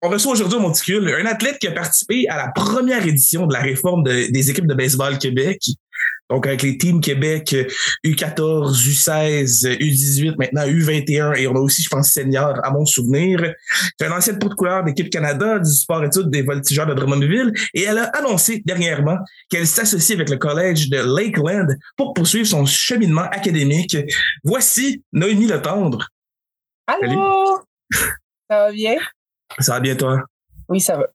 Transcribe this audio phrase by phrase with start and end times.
[0.00, 3.52] On reçoit aujourd'hui au Monticule un athlète qui a participé à la première édition de
[3.52, 5.60] la réforme des équipes de baseball Québec.
[6.30, 7.56] Donc, avec les teams Québec
[8.04, 13.54] U14, U16, U18, maintenant U21, et on a aussi, je pense, senior à mon souvenir.
[13.98, 17.52] C'est un ancien pot de couleur d'équipe Canada du sport études des voltigeurs de Drummondville,
[17.72, 19.16] et elle a annoncé dernièrement
[19.48, 23.96] qu'elle s'associe avec le collège de Lakeland pour poursuivre son cheminement académique.
[24.44, 26.08] Voici Noémie Le Tendre.
[26.86, 27.58] Allô?
[28.50, 28.98] Ça va bien?
[29.58, 30.22] Ça va bien, toi?
[30.68, 31.06] Oui, ça va.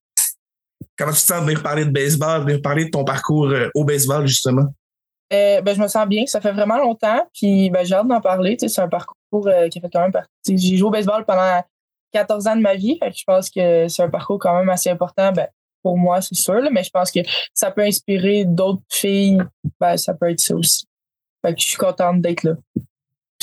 [0.98, 3.48] Comment tu te sens de venir parler de baseball, de venir parler de ton parcours
[3.48, 4.66] euh, au baseball, justement?
[5.32, 6.26] Euh, ben, je me sens bien.
[6.26, 7.28] Ça fait vraiment longtemps.
[7.34, 8.58] Puis ben, j'ai hâte d'en parler.
[8.60, 10.58] C'est un parcours euh, qui a fait quand même partie.
[10.58, 11.64] J'ai joué au baseball pendant
[12.12, 13.00] 14 ans de ma vie.
[13.02, 15.32] je pense que c'est un parcours quand même assez important.
[15.32, 15.48] Ben,
[15.82, 16.62] pour moi, c'est sûr.
[16.72, 17.20] mais je pense que
[17.54, 19.42] ça peut inspirer d'autres filles.
[19.80, 20.86] Ben, ça peut être ça aussi.
[21.44, 22.54] Fait je suis contente d'être là.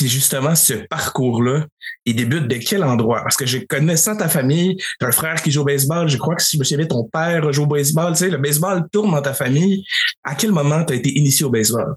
[0.09, 1.67] Justement, ce parcours-là,
[2.05, 3.23] il débute de quel endroit?
[3.23, 6.35] Parce que je connaissant ta famille, tu un frère qui joue au baseball, je crois
[6.35, 9.11] que si je me souviens, ton père joue au baseball, tu sais, le baseball tourne
[9.11, 9.85] dans ta famille.
[10.25, 11.95] À quel moment tu as été initié au baseball?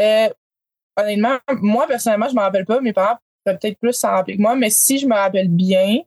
[0.00, 0.28] Euh,
[0.96, 2.80] honnêtement, moi, personnellement, je ne me rappelle pas.
[2.80, 5.98] Mes parents peuvent peut-être plus s'en rappeler que moi, mais si je me rappelle bien,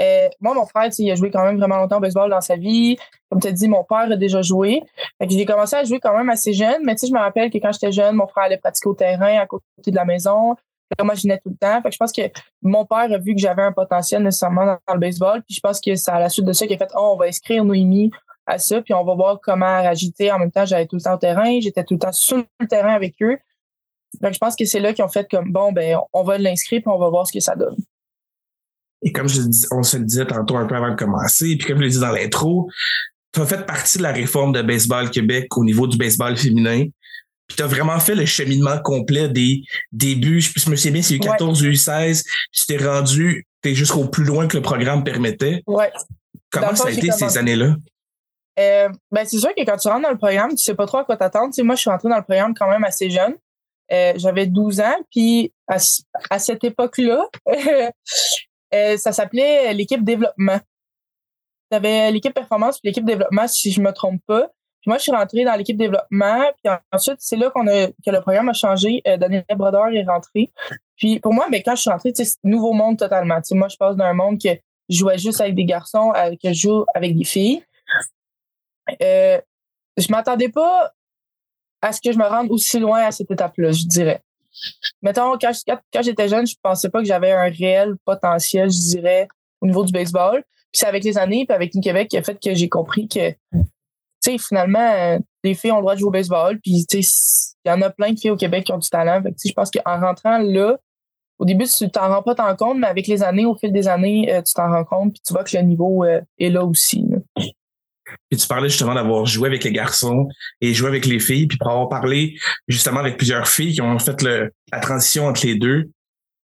[0.00, 2.56] euh, moi, mon frère, il a joué quand même vraiment longtemps au baseball dans sa
[2.56, 2.96] vie.
[3.30, 4.82] Comme tu as dit, mon père a déjà joué.
[5.20, 7.92] j'ai commencé à jouer quand même assez jeune, mais je me rappelle que quand j'étais
[7.92, 10.56] jeune, mon frère allait pratiquer au terrain à côté de la maison.
[11.02, 11.80] moi, je venais tout le temps.
[11.90, 12.22] je pense que
[12.62, 15.42] mon père a vu que j'avais un potentiel nécessairement dans, le baseball.
[15.42, 17.16] Puis je pense que c'est à la suite de ça qu'il a fait Oh, on
[17.16, 18.10] va inscrire Noémie
[18.46, 20.30] à ça, puis on va voir comment agiter.
[20.30, 22.66] En même temps, j'allais tout le temps au terrain, j'étais tout le temps sur le
[22.66, 23.38] terrain avec eux.
[24.20, 26.82] Donc, je pense que c'est là qu'ils ont fait comme bon, ben, on va l'inscrire
[26.82, 27.76] puis on va voir ce que ça donne.
[29.04, 31.68] Et comme je dis, on se le disait tantôt un peu avant de commencer, puis
[31.68, 32.68] comme je l'ai dit dans l'intro,
[33.32, 36.86] tu as fait partie de la réforme de Baseball Québec au niveau du baseball féminin.
[37.46, 40.40] Puis tu as vraiment fait le cheminement complet des débuts.
[40.40, 42.24] Je me souviens bien, c'est U14, U16.
[42.52, 45.62] Tu t'es rendu, tu jusqu'au plus loin que le programme permettait.
[45.66, 45.92] Ouais.
[46.50, 47.76] Comment ça a été ces années-là?
[48.58, 50.98] Euh, ben c'est sûr que quand tu rentres dans le programme, tu sais pas trop
[50.98, 51.48] à quoi t'attendre.
[51.48, 53.34] Tu sais, moi, je suis rentrée dans le programme quand même assez jeune.
[53.92, 55.76] Euh, j'avais 12 ans, puis à,
[56.30, 57.26] à cette époque-là,
[58.72, 60.58] Euh, ça s'appelait l'équipe développement.
[61.70, 64.48] Tu avais l'équipe performance puis l'équipe développement, si je me trompe pas.
[64.80, 66.42] Puis moi, je suis rentrée dans l'équipe développement.
[66.62, 69.02] Puis ensuite, c'est là qu'on a, que le programme a changé.
[69.06, 70.52] Euh, Daniel Brodeur est rentré.
[70.96, 73.40] Puis pour moi, ben, quand je suis rentrée, c'est nouveau monde totalement.
[73.52, 74.50] moi, je passe d'un monde que
[74.88, 77.64] je jouais juste avec des garçons à que je joue avec des filles.
[79.02, 79.40] Euh,
[79.96, 80.92] je m'attendais pas
[81.80, 84.22] à ce que je me rende aussi loin à cette étape-là, je dirais.
[85.02, 85.52] Mettons, quand,
[85.92, 89.28] quand j'étais jeune, je pensais pas que j'avais un réel potentiel, je dirais,
[89.60, 90.42] au niveau du baseball.
[90.72, 93.06] Puis c'est avec les années, puis avec une Québec qui a fait que j'ai compris
[93.08, 93.36] que, tu
[94.20, 96.58] sais, finalement, les filles ont le droit de jouer au baseball.
[96.60, 98.88] Puis, tu sais, il y en a plein de filles au Québec qui ont du
[98.88, 99.22] talent.
[99.22, 100.78] Fait je pense qu'en rentrant là,
[101.38, 103.88] au début, tu t'en rends pas tant compte, mais avec les années, au fil des
[103.88, 106.64] années, euh, tu t'en rends compte, puis tu vois que le niveau euh, est là
[106.64, 107.04] aussi.
[108.30, 110.28] Puis tu parlais justement d'avoir joué avec les garçons
[110.60, 112.36] et joué avec les filles, puis pour avoir parlé
[112.68, 115.90] justement avec plusieurs filles qui ont fait la transition entre les deux.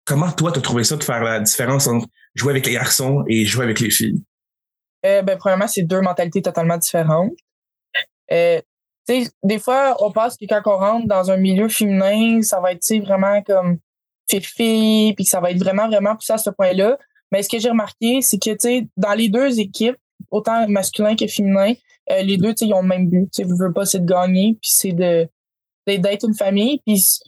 [0.06, 3.24] Comment toi, tu as trouvé ça de faire la différence entre jouer avec les garçons
[3.28, 4.24] et jouer avec les filles?
[5.06, 7.34] Euh, ben, premièrement, c'est deux mentalités totalement différentes.
[8.32, 8.62] Euh,
[9.44, 12.86] des fois, on pense que quand on rentre dans un milieu féminin, ça va être
[13.06, 13.80] vraiment comme
[14.30, 16.98] fille puis que ça va être vraiment, vraiment poussé à ce point-là.
[17.32, 18.52] Mais ce que j'ai remarqué, c'est que
[18.98, 19.98] dans les deux équipes,
[20.32, 21.74] autant masculin que féminin,
[22.12, 23.30] euh, les deux, ils ont le même but.
[23.32, 25.28] Tu ne veux pas, c'est de gagner, puis c'est de
[25.86, 26.82] d'être une famille.
[26.86, 27.22] Puis,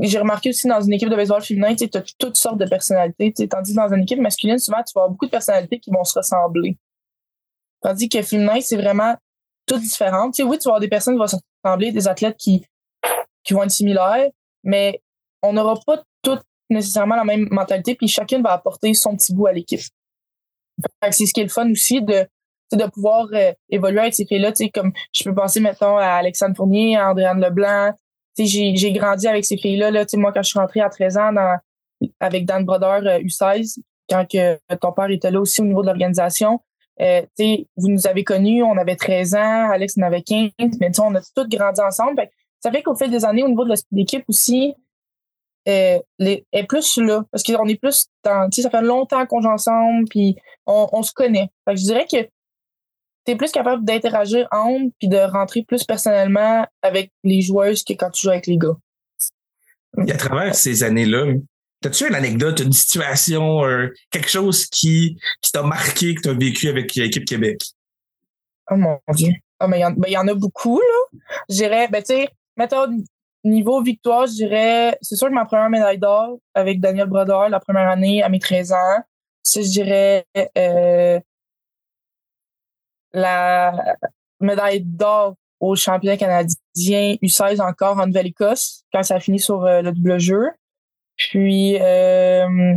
[0.00, 3.32] j'ai remarqué aussi dans une équipe de baseball féminin, tu as toutes sortes de personnalités.
[3.48, 6.04] Tandis que dans une équipe masculine, souvent, tu vas avoir beaucoup de personnalités qui vont
[6.04, 6.76] se ressembler.
[7.80, 9.16] Tandis que féminin, c'est vraiment
[9.66, 10.30] tout différent.
[10.30, 12.64] Tu oui, tu vas avoir des personnes qui vont se ressembler, des athlètes qui,
[13.42, 14.28] qui vont être similaires,
[14.62, 15.00] mais
[15.42, 19.46] on n'aura pas toutes nécessairement la même mentalité, puis chacune va apporter son petit bout
[19.46, 19.80] à l'équipe.
[21.10, 22.26] C'est ce qui est le fun aussi de
[22.76, 24.52] de pouvoir euh, évoluer avec ces filles-là.
[24.74, 27.92] Comme je peux penser, mettons, à Alexandre Fournier, à Andréane Leblanc.
[28.36, 29.90] J'ai grandi avec ces filles-là.
[29.90, 31.58] Là, moi, quand je suis rentrée à 13 ans dans,
[32.20, 35.86] avec Dan Brodeur U16, euh, quand que ton père était là aussi au niveau de
[35.86, 36.60] l'organisation,
[37.00, 40.50] euh, vous nous avez connus, on avait 13 ans, Alex en avait 15,
[40.80, 42.28] mais on a toutes grandi ensemble.
[42.60, 44.74] ça fait qu'au fil des années, au niveau de l'équipe aussi,
[45.68, 47.24] est, est plus là.
[47.30, 50.36] Parce qu'on est plus dans, ça fait longtemps qu'on joue ensemble, puis
[50.66, 51.48] on, se connaît.
[51.66, 57.12] je dirais que tu es plus capable d'interagir entre puis de rentrer plus personnellement avec
[57.24, 58.76] les joueuses que quand tu joues avec les gars.
[60.06, 61.34] Et à travers ces années-là,
[61.84, 63.60] as-tu une anecdote, une situation,
[64.10, 67.62] quelque chose qui, qui t'a marqué, que tu as vécu avec l'équipe Québec?
[68.70, 69.32] Oh mon Dieu.
[69.60, 71.18] Oh, mais il y, en a beaucoup, là.
[71.48, 72.86] Je dirais, ben, tu sais, mettons,
[73.44, 77.60] Niveau victoire, je dirais, c'est sûr que ma première médaille d'or avec Daniel Brodeur la
[77.60, 78.98] première année à mes 13 ans,
[79.42, 80.26] ça, je dirais
[80.56, 81.20] euh,
[83.12, 83.96] la
[84.40, 89.82] médaille d'or au championnat canadien U16 encore en Nouvelle-Écosse quand ça a fini sur euh,
[89.82, 90.50] le double jeu.
[91.16, 92.74] Puis, euh,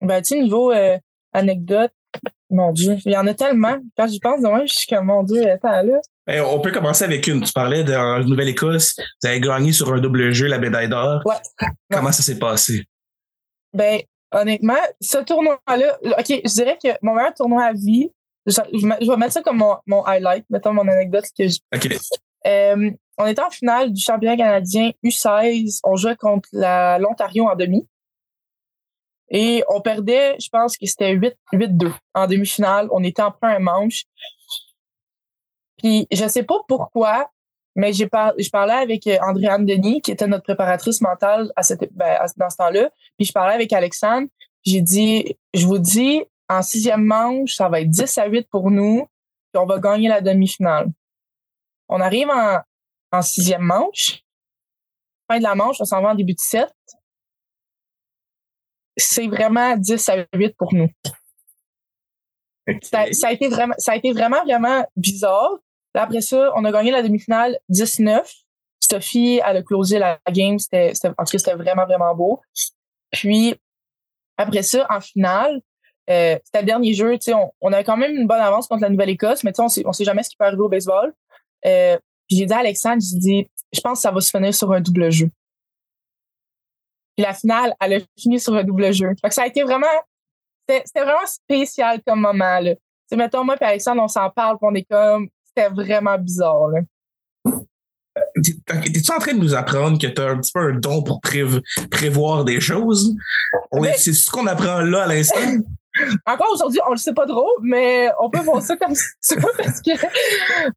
[0.00, 0.98] ben, tu niveau euh,
[1.32, 1.92] anecdote,
[2.50, 3.76] mon Dieu, il y en a tellement.
[3.96, 6.00] Quand j'y pense, moi, je suis comme, mon Dieu, attends là.
[6.26, 7.42] Ben, on peut commencer avec une.
[7.42, 11.20] Tu parlais de Nouvelle-Écosse, vous avez gagné sur un double jeu la médaille d'or.
[11.26, 11.68] Ouais.
[11.90, 12.84] Comment ça s'est passé?
[13.72, 14.00] Ben,
[14.32, 18.10] honnêtement, ce tournoi-là, OK, je dirais que mon meilleur tournoi à vie,
[18.46, 21.24] je, je, vais mettre ça comme mon, mon highlight, mettons mon anecdote.
[21.38, 21.88] Que je, OK.
[22.46, 25.80] euh, on était en finale du championnat canadien U16.
[25.84, 27.86] On jouait contre l'Ontario en demi.
[29.30, 32.88] Et on perdait, je pense que c'était 8-2 en demi-finale.
[32.92, 34.04] On était en première manche.
[35.84, 37.30] Puis je sais pas pourquoi,
[37.76, 41.92] mais j'ai par, je parlais avec Andréane Denis, qui était notre préparatrice mentale à cette,
[41.92, 42.90] ben, à, dans ce temps-là.
[43.18, 44.26] Puis je parlais avec Alexandre.
[44.64, 48.70] J'ai dit, je vous dis, en sixième manche, ça va être 10 à 8 pour
[48.70, 49.06] nous.
[49.52, 50.90] Puis on va gagner la demi-finale.
[51.90, 52.60] On arrive en,
[53.12, 54.22] en sixième manche.
[55.30, 56.72] Fin de la manche, on s'en va en début de set.
[58.96, 60.88] C'est vraiment 10 à 8 pour nous.
[62.80, 65.58] Ça a été vraiment, ça a été vraiment, vraiment bizarre.
[65.94, 68.30] Après ça, on a gagné la demi-finale 19.
[68.80, 70.58] Sophie, elle a closé la game.
[70.58, 72.40] C'était, en tout cas, c'était vraiment, vraiment beau.
[73.10, 73.54] Puis,
[74.36, 75.60] après ça, en finale,
[76.10, 77.16] euh, c'était le dernier jeu.
[77.28, 80.04] On, on avait quand même une bonne avance contre la Nouvelle-Écosse, mais on on sait
[80.04, 81.14] jamais ce qui peut arriver au baseball.
[81.66, 81.96] Euh,
[82.28, 84.72] puis j'ai dit à Alexandre, j'ai dit, je pense que ça va se finir sur
[84.72, 85.30] un double jeu.
[87.16, 89.08] Puis la finale, elle a fini sur un double jeu.
[89.20, 89.86] Fait que ça a été vraiment,
[90.68, 92.74] c'était, vraiment spécial comme moment, là.
[93.12, 96.80] Mettons, moi et Alexandre, on s'en parle, on est comme, c'était vraiment bizarre, là.
[98.42, 101.62] T'es-tu en train de nous apprendre que t'as un petit peu un don pour prév-
[101.90, 103.14] prévoir des choses?
[103.96, 105.40] C'est ce qu'on apprend là à l'instant?
[106.26, 109.80] Encore aujourd'hui, on le sait pas trop, mais on peut voir ça comme ça parce
[109.80, 109.92] que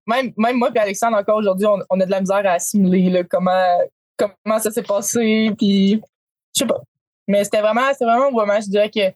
[0.05, 3.09] même, même moi et Alexandre, encore aujourd'hui, on, on a de la misère à assimiler
[3.09, 3.79] là, comment,
[4.15, 5.51] comment ça s'est passé.
[5.57, 5.99] Puis,
[6.55, 6.81] je sais pas.
[7.27, 8.61] Mais c'était vraiment, c'était vraiment moment.
[8.61, 9.11] Je dirais que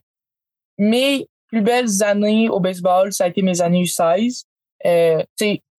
[0.78, 4.44] mes plus belles années au baseball, ça a été mes années U16.
[4.86, 5.22] Euh,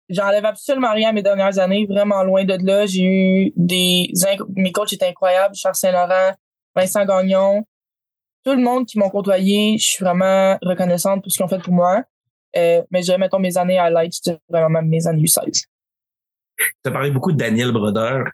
[0.08, 2.86] j'enlève absolument rien à mes dernières années, vraiment loin de là.
[2.86, 4.12] J'ai eu des,
[4.56, 6.32] mes coachs étaient incroyables, Charles Saint-Laurent,
[6.74, 7.64] Vincent Gagnon,
[8.44, 11.62] tout le monde qui m'ont côtoyé, je suis vraiment reconnaissante pour ce qu'ils ont fait
[11.62, 12.02] pour moi.
[12.56, 15.64] Euh, mais je dirais, mettons, mes années highlights, je dirais vraiment mes années U16.
[16.58, 18.24] Tu as parlé beaucoup de Daniel Brodeur.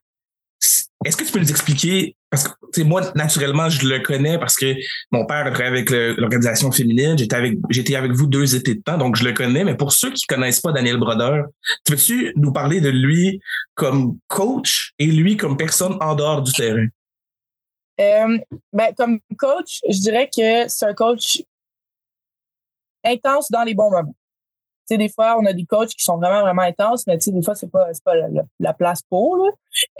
[1.05, 4.75] Est-ce que tu peux nous expliquer, parce que moi, naturellement, je le connais parce que
[5.12, 8.83] mon père a travaillé avec l'organisation féminine, j'étais avec, j'étais avec vous deux étés de
[8.83, 11.47] temps, donc je le connais, mais pour ceux qui connaissent pas Daniel Brodeur,
[11.85, 13.41] tu peux-tu nous parler de lui
[13.75, 16.89] comme coach et lui comme personne en dehors du terrain?
[18.00, 18.39] Euh,
[18.73, 21.43] ben, comme coach, je dirais que c'est un coach
[23.05, 24.15] intense dans les bons moments.
[24.88, 27.32] Sais, des fois, on a des coachs qui sont vraiment, vraiment intenses, mais tu sais,
[27.32, 29.50] des fois, c'est pas, pas la, la- la place pour, là.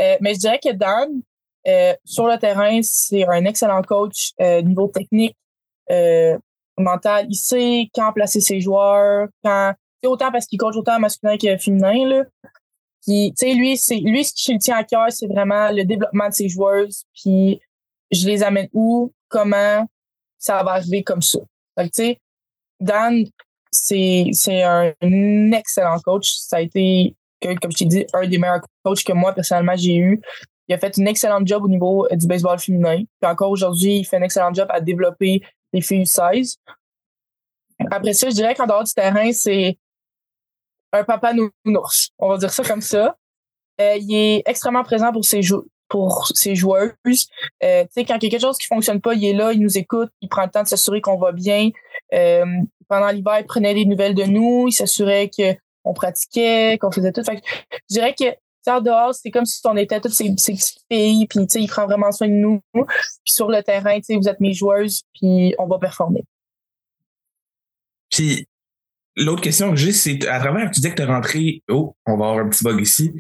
[0.01, 1.21] Euh, mais je dirais que Dan,
[1.67, 5.37] euh, sur le terrain, c'est un excellent coach, euh, niveau technique,
[5.91, 6.39] euh,
[6.79, 7.27] mental.
[7.29, 9.75] Il sait quand placer ses joueurs, quand,
[10.05, 12.23] autant parce qu'il coach autant masculin que féminin, là.
[13.07, 15.85] Puis, tu sais, lui, c'est, lui, ce qui le tient à cœur, c'est vraiment le
[15.85, 17.61] développement de ses joueurs, puis
[18.11, 19.87] je les amène où, comment,
[20.39, 21.39] ça va arriver comme ça.
[21.79, 22.21] Tu sais,
[22.81, 23.25] Dan,
[23.85, 26.33] c'est, un excellent coach.
[26.33, 29.97] Ça a été, comme je t'ai dit, un des meilleurs coachs que moi, personnellement, j'ai
[29.97, 30.21] eu.
[30.69, 32.99] Il a fait une excellente job au niveau euh, du baseball féminin.
[33.21, 35.41] Puis encore aujourd'hui, il fait un excellent job à développer
[35.73, 36.57] les filles 16.
[37.91, 39.79] Après ça, je dirais qu'en dehors du terrain, c'est
[40.93, 41.33] un papa
[41.65, 42.11] nounours.
[42.19, 43.17] On va dire ça comme ça.
[43.81, 46.93] Euh, il est extrêmement présent pour ses, jou- pour ses joueuses.
[47.63, 49.53] Euh, tu sais, quand il y a quelque chose qui fonctionne pas, il est là,
[49.53, 51.71] il nous écoute, il prend le temps de s'assurer qu'on va bien.
[52.89, 57.23] Pendant l'hiver, il prenait des nouvelles de nous, il s'assurait qu'on pratiquait, qu'on faisait tout.
[57.23, 57.47] Fait que
[57.91, 58.25] je dirais que
[58.71, 61.87] en dehors, c'est comme si on était toutes ces, ces petites filles, puis il prend
[61.87, 62.61] vraiment soin de nous.
[62.75, 62.85] Puis
[63.25, 66.25] sur le terrain, tu sais, vous êtes mes joueuses, puis on va performer.
[68.11, 68.47] Puis
[69.17, 71.63] l'autre question que j'ai, c'est à travers, tu disais que tu es rentré.
[71.69, 73.13] Oh, on va avoir un petit bug ici.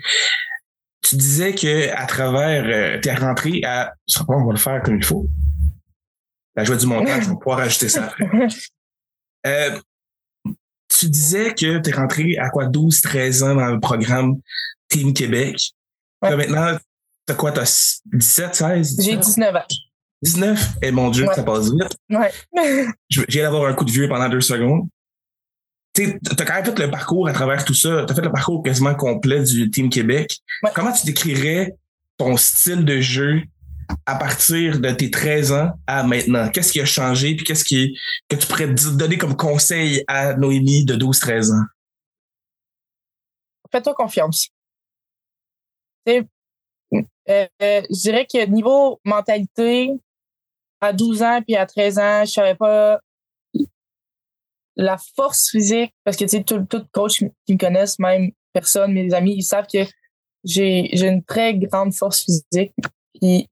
[1.03, 3.95] Tu disais que à travers, euh, tu es rentré à.
[4.09, 5.27] Je sais pas, on va le faire comme il faut.
[6.57, 8.27] La joie du montage, on va pouvoir ajouter ça après.
[9.49, 9.79] Euh,
[10.89, 14.41] tu disais que tu es rentré à quoi, 12, 13 ans dans le programme
[14.89, 15.73] Team Québec.
[16.23, 16.31] Ouais.
[16.31, 16.79] Là, maintenant,
[17.27, 18.97] t'as quoi, t'as 17, 16?
[19.03, 19.65] J'ai 19 ans.
[20.23, 20.69] 19?
[20.83, 21.35] Eh mon Dieu, Ouais.
[21.35, 21.97] ça passe vite.
[22.11, 22.33] Ouais.
[23.09, 24.89] Je viens d'avoir un coup de vieux pendant deux secondes.
[25.95, 28.05] Tu as quand même fait le parcours à travers tout ça.
[28.07, 30.39] Tu as fait le parcours quasiment complet du Team Québec.
[30.63, 30.71] Ouais.
[30.75, 31.75] Comment tu décrirais
[32.17, 33.43] ton style de jeu
[34.07, 36.49] à partir de tes 13 ans à maintenant?
[36.51, 37.35] Qu'est-ce qui a changé?
[37.35, 41.65] Puis qu'est-ce qui que tu pourrais donner comme conseil à Noémie de 12-13 ans?
[43.71, 44.49] Fais-toi confiance.
[46.09, 46.23] Euh,
[46.95, 49.93] euh, je dirais que niveau mentalité,
[50.81, 53.01] à 12 ans puis à 13 ans, je savais pas
[54.77, 58.93] la force physique, parce que tu sais, tout, tout coach qui me connaissent, même personne,
[58.93, 59.85] mes amis, ils savent que
[60.45, 62.73] j'ai j'ai une très grande force physique.
[63.21, 63.49] Puis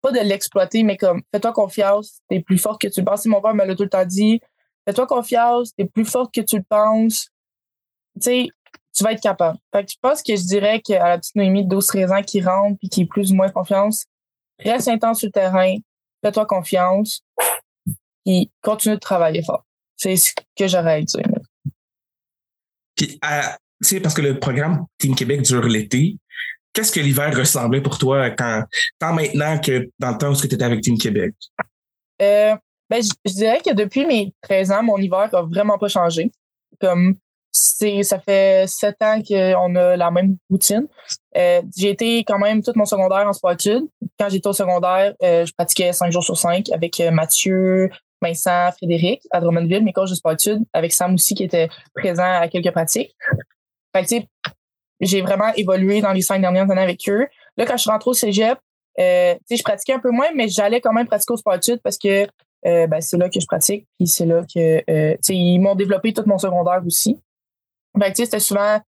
[0.00, 3.24] pas de l'exploiter, mais comme fais-toi confiance, t'es plus fort que tu le penses.
[3.26, 4.40] Mon père me l'a tout le temps dit.
[4.86, 7.30] Fais-toi confiance, t'es plus fort que tu le penses.
[8.16, 8.48] Tu sais,
[8.94, 9.58] tu vas être capable.
[9.72, 12.40] Fait que je pense que je dirais qu'à la petite Noémie de 12-13 ans qui
[12.40, 14.04] rentre puis qui est plus ou moins confiance,
[14.58, 15.76] reste intense sur le terrain,
[16.22, 17.22] fais-toi confiance,
[18.26, 19.64] et continue de travailler fort.
[19.96, 21.22] C'est ce que j'aurais à dire.
[22.94, 23.18] Puis,
[23.84, 26.16] tu parce que le programme Team Québec dure l'été,
[26.74, 30.62] qu'est-ce que l'hiver ressemblait pour toi tant maintenant que dans le temps où tu étais
[30.62, 31.34] avec Team Québec?
[32.20, 32.54] Euh,
[32.90, 36.30] ben, je, dirais que depuis mes 13 ans, mon hiver a vraiment pas changé.
[36.80, 37.16] Comme
[37.52, 40.86] ça fait sept ans qu'on a la même routine.
[41.36, 43.84] Euh, j'ai été quand même tout mon secondaire en sport-études.
[44.18, 47.90] Quand j'étais au secondaire, euh, je pratiquais cinq jours sur cinq avec Mathieu,
[48.20, 52.48] Vincent, Frédéric à Drummondville, mes coachs de sport-études, avec Sam aussi qui était présent à
[52.48, 53.14] quelques pratiques.
[55.00, 57.26] J'ai vraiment évolué dans les cinq dernières années avec eux.
[57.56, 58.58] Là, quand je suis rentrée au cégep,
[59.00, 62.26] euh, je pratiquais un peu moins, mais j'allais quand même pratiquer au sport-études parce que
[62.64, 66.38] ben, c'est là que je pratique, puis c'est là que ils m'ont développé tout mon
[66.38, 67.20] secondaire aussi.
[67.94, 68.80] Ben, c'était souvent,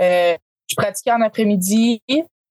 [0.00, 0.36] euh,
[0.66, 2.02] je pratiquais en après-midi,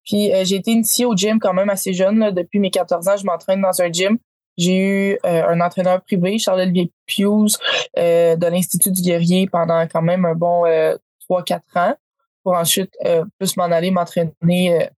[0.03, 2.31] puis euh, j'ai été initiée au gym quand même assez jeune.
[2.31, 4.17] depuis mes 14 ans, je m'entraîne dans un gym.
[4.57, 7.57] J'ai eu euh, un entraîneur privé, Charles-Olivier Pius,
[7.95, 10.65] de l'Institut du guerrier pendant quand même un bon
[11.29, 11.95] 3-4 ans
[12.43, 12.91] pour ensuite
[13.37, 14.89] plus m'en aller m'entraîner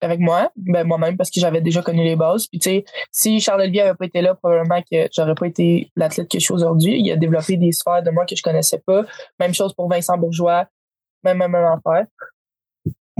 [0.00, 2.46] avec moi, ben moi-même parce que j'avais déjà connu les bases.
[2.46, 5.90] Puis tu sais, si Charles Olivier avait pas été là, probablement que j'aurais pas été
[5.96, 7.00] l'athlète que je suis aujourd'hui.
[7.00, 9.04] Il a développé des sphères de moi que je connaissais pas.
[9.40, 10.66] Même chose pour Vincent Bourgeois,
[11.24, 12.06] même même, même affaire.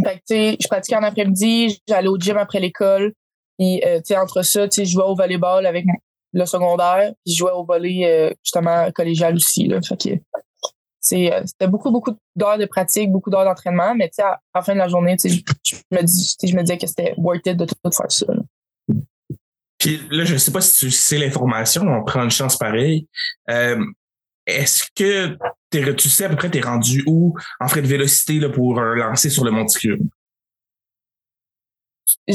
[0.04, 3.12] Fait que tu sais, je pratiquais en après-midi, j'allais au gym après l'école.
[3.58, 5.84] Puis euh, tu sais, entre ça, tu sais, je jouais au volleyball avec
[6.32, 9.66] le secondaire, puis je jouais au volley euh, justement collégial aussi.
[9.66, 9.80] Là.
[9.82, 10.18] Fait que euh,
[11.08, 14.88] c'était beaucoup, beaucoup d'heures de pratique, beaucoup d'heures d'entraînement, mais à, la fin de la
[14.88, 15.28] journée, je,
[15.90, 18.26] me dis, je me disais que c'était worth it de tout faire ça.
[19.78, 23.08] Puis là, je ne sais pas si tu sais l'information, on prend une chance pareille.
[23.48, 23.82] Euh,
[24.46, 25.36] est-ce que
[25.70, 29.30] tu sais à peu près t'es rendu où en frais de vélocité là, pour lancer
[29.30, 30.00] sur le monticule?
[32.26, 32.34] Je,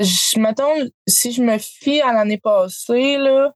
[0.00, 0.74] je m'attends,
[1.08, 3.54] si je me fie à l'année passée, là,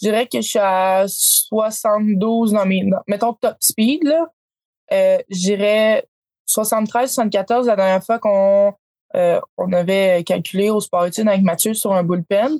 [0.00, 4.26] je dirais que je suis à 72 dans mes, mettons top speed, là.
[4.92, 6.06] Euh, je dirais
[6.46, 8.72] 73, 74 la dernière fois qu'on
[9.14, 12.58] euh, on avait calculé au sport avec Mathieu sur un bullpen.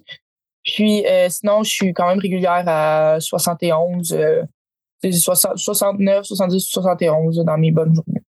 [0.65, 4.43] Puis euh, sinon, je suis quand même régulière à 71, euh,
[5.13, 8.23] 69, 70, 71 dans mes bonnes journées.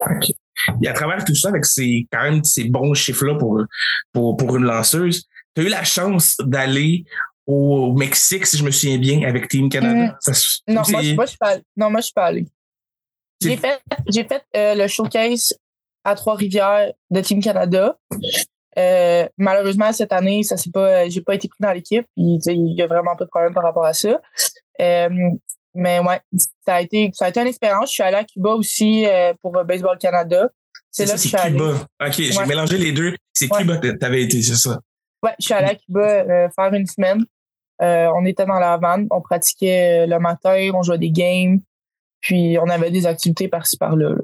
[0.00, 0.34] Okay.
[0.82, 3.62] Et à travers tout ça, avec ces, quand même ces bons chiffres-là pour,
[4.12, 7.04] pour, pour une lanceuse, tu as eu la chance d'aller
[7.46, 10.16] au Mexique, si je me souviens bien, avec Team Canada.
[10.26, 10.32] Mm.
[10.68, 11.62] non, moi, je suis pas allé.
[11.76, 12.46] Non, moi, je suis pas allé.
[13.42, 15.54] J'ai fait, j'ai fait euh, le showcase
[16.04, 17.96] à Trois-Rivières de Team Canada.
[18.78, 22.06] Euh, malheureusement, cette année, ça c'est pas, j'ai pas été pris dans l'équipe.
[22.16, 24.20] Il y a vraiment pas de problème par rapport à ça.
[24.80, 25.08] Euh,
[25.74, 26.20] mais ouais,
[26.66, 27.90] ça a été, ça a été une expérience.
[27.90, 29.06] Je suis allé à Cuba aussi
[29.40, 30.48] pour Baseball Canada.
[30.90, 31.86] C'est là que je suis Cuba.
[32.00, 33.14] OK, j'ai mélangé les deux.
[33.32, 34.80] C'est Cuba que t'avais été, c'est ça.
[35.22, 37.24] Ouais, je suis allée à Cuba faire une semaine.
[37.82, 41.60] Euh, on était dans la vanne, on pratiquait euh, le matin, on jouait des games,
[42.20, 44.14] puis on avait des activités par-ci par-là.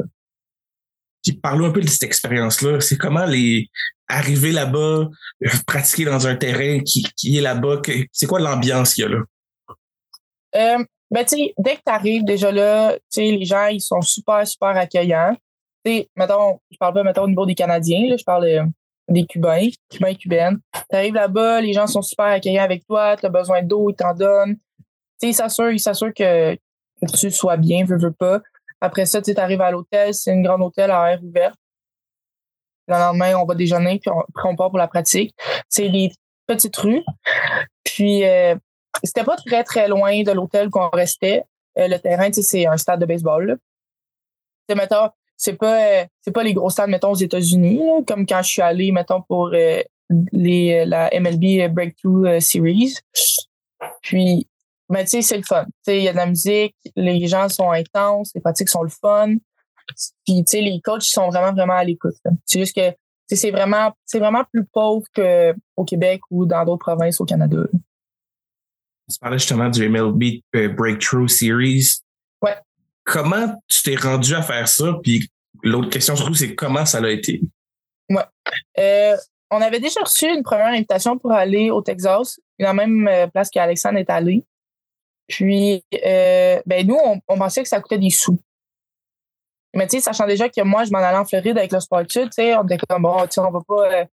[1.25, 2.81] Puis parlons un peu de cette expérience-là.
[2.81, 3.69] C'est comment les
[4.07, 5.09] arriver là-bas,
[5.45, 7.83] euh, pratiquer dans un terrain qui, qui est là-bas.
[8.12, 9.25] C'est quoi l'ambiance qu'il y a là?
[10.55, 13.81] Euh, ben, tu sais, dès que tu arrives déjà là, tu sais, les gens, ils
[13.81, 15.37] sont super, super accueillants.
[15.85, 18.71] Tu sais, mettons, je parle pas, mettons, au niveau des Canadiens, là, je parle
[19.09, 20.61] des Cubains, Cubains et Cubaines.
[20.91, 23.95] Tu arrives là-bas, les gens sont super accueillants avec toi, tu as besoin d'eau, ils
[23.95, 24.57] t'en donnent.
[25.21, 28.41] Tu sais, ils s'assurent, que, que, tu sois bien, veux, veux pas.
[28.81, 31.55] Après ça, tu arrives à l'hôtel, c'est une grande hôtel à air ouvert.
[32.87, 35.35] Le lendemain, on va déjeuner, puis on, on part pour la pratique.
[35.69, 36.12] C'est les
[36.47, 37.03] petites rues.
[37.85, 38.55] Puis, euh,
[39.03, 41.45] c'était pas très, très loin de l'hôtel qu'on restait.
[41.79, 43.59] Euh, le terrain, c'est un stade de baseball.
[44.69, 48.42] Tu mettons, c'est pas euh, c'est pas les gros stades mettons aux États-Unis comme quand
[48.42, 49.83] je suis allé mettons pour euh,
[50.33, 52.97] les euh, la MLB Breakthrough Series
[54.02, 54.47] puis
[54.90, 57.26] ben tu sais c'est le fun tu sais il y a de la musique les
[57.26, 59.37] gens sont intenses les pratiques sont le fun
[60.26, 62.95] puis tu sais les coachs sont vraiment vraiment à l'écoute c'est juste que
[63.37, 67.59] c'est vraiment, c'est vraiment plus pauvre qu'au Québec ou dans d'autres provinces au Canada.
[69.11, 70.42] Tu parlais justement du MLB
[70.76, 72.00] Breakthrough Series.
[72.42, 72.57] Ouais.
[73.09, 74.99] Comment tu t'es rendu à faire ça?
[75.03, 75.31] Puis
[75.62, 77.41] l'autre question, surtout, c'est comment ça l'a été?
[78.11, 78.23] Ouais.
[78.79, 79.17] Euh,
[79.50, 83.49] on avait déjà reçu une première invitation pour aller au Texas, la même euh, place
[83.49, 84.45] qu'Alexandre est allé.
[85.27, 86.99] Puis, euh, ben nous,
[87.29, 88.38] on, pensait que ça coûtait des sous.
[89.75, 92.07] Mais tu sais, sachant déjà que moi, je m'en allais en Floride avec le sport
[92.07, 94.05] tu sais, on était comme, bon, tu sais, on va pas, euh,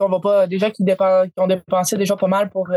[0.00, 0.96] on va pas, déjà qu'ils
[1.36, 2.68] ont dépensé déjà pas mal pour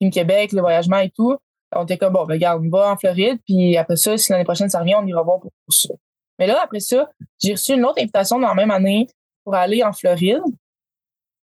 [0.00, 1.36] Team Québec, le voyagement et tout.
[1.74, 4.44] On était comme, bon, ben, regarde, on va en Floride, puis après ça, si l'année
[4.44, 5.94] prochaine ça revient, on ira voir pour ça.
[6.38, 7.10] Mais là, après ça,
[7.40, 9.08] j'ai reçu une autre invitation dans la même année
[9.44, 10.42] pour aller en Floride.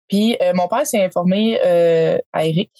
[0.07, 2.71] Puis euh, mon père s'est informé euh, à Eric.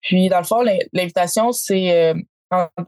[0.00, 0.62] Puis dans le fond,
[0.92, 2.14] l'invitation, c'est euh,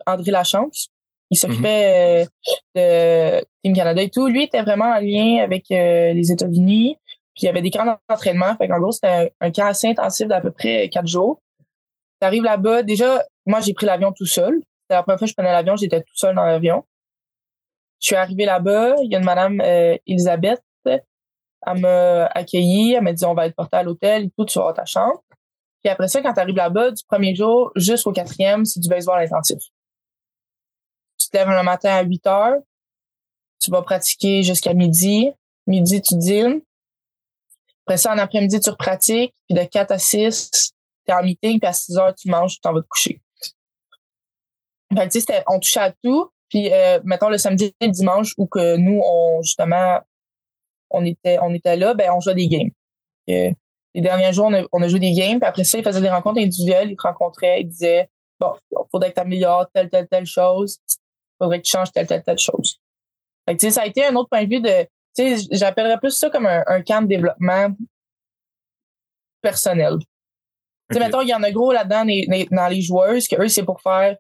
[0.06, 0.88] André Lachance.
[1.30, 2.30] Il s'occupait mm-hmm.
[2.76, 4.28] de Team Canada et tout.
[4.28, 6.96] Lui était vraiment en lien avec les États-Unis.
[7.34, 8.56] Puis il y avait des camps d'entraînement.
[8.56, 11.40] Fait qu'en gros, c'était un, camp assez intensif d'à peu près quatre jours.
[12.22, 12.82] J'arrive là-bas.
[12.82, 14.54] Déjà, moi, j'ai pris l'avion tout seul.
[14.82, 16.84] C'était la première fois que je prenais l'avion, j'étais tout seul dans l'avion.
[18.00, 18.94] Je suis arrivé là-bas.
[19.02, 19.60] Il y a une madame
[20.06, 20.62] Elisabeth
[21.66, 24.58] elle m'a accueilli, elle m'a dit on va être porté à l'hôtel et tout, tu
[24.58, 25.22] vas ta chambre.
[25.82, 29.20] Puis après ça, quand tu arrives là-bas, du premier jour jusqu'au quatrième, c'est du baseball
[29.20, 29.58] intensif.
[31.18, 32.56] Tu te lèves le matin à 8 heures,
[33.60, 35.32] tu vas pratiquer jusqu'à midi.
[35.66, 36.60] Midi, tu dînes.
[37.84, 39.34] Après ça, en après-midi, tu repratiques.
[39.48, 40.70] Puis de 4 à 6, tu
[41.08, 41.58] es en meeting.
[41.58, 43.20] Puis à 6 heures, tu manges, tu t'en vas te coucher.
[44.94, 46.30] Fait tu sais, on touchait à tout.
[46.48, 50.00] Puis, euh, mettons, le samedi et le dimanche, où que nous, on, justement,
[50.90, 52.70] on était, on était là, ben, on jouait des games.
[53.26, 53.54] les
[53.94, 56.90] derniers jours, on a, joué des games, puis après ça, ils faisaient des rencontres individuelles,
[56.90, 60.78] ils te rencontraient, ils disaient, bon, il faudrait que tu améliores telle, telle, telle chose,
[60.88, 60.96] il
[61.40, 62.80] faudrait que tu changes telle, telle, telle chose.
[63.48, 64.82] Fait que, ça a été un autre point de vue de,
[65.16, 67.68] tu sais, j'appellerais plus ça comme un, camp de développement
[69.42, 69.94] personnel.
[70.90, 71.00] Okay.
[71.00, 72.04] mettons, il y en a gros là-dedans
[72.52, 74.16] dans les joueurs, que eux, c'est pour faire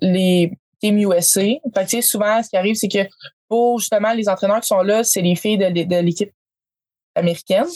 [0.00, 1.42] les Team USA.
[1.74, 3.08] Fait que, souvent, ce qui arrive, c'est que
[3.48, 6.32] pour justement les entraîneurs qui sont là, c'est les filles de, l'équipe
[7.14, 7.66] américaine.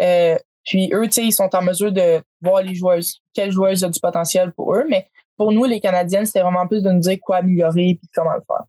[0.00, 3.84] Euh, puis eux, tu sais, ils sont en mesure de voir les joueuses, quelles joueuses
[3.84, 4.84] ont du potentiel pour eux.
[4.88, 8.34] Mais pour nous, les Canadiennes, c'était vraiment plus de nous dire quoi améliorer et comment
[8.34, 8.64] le faire.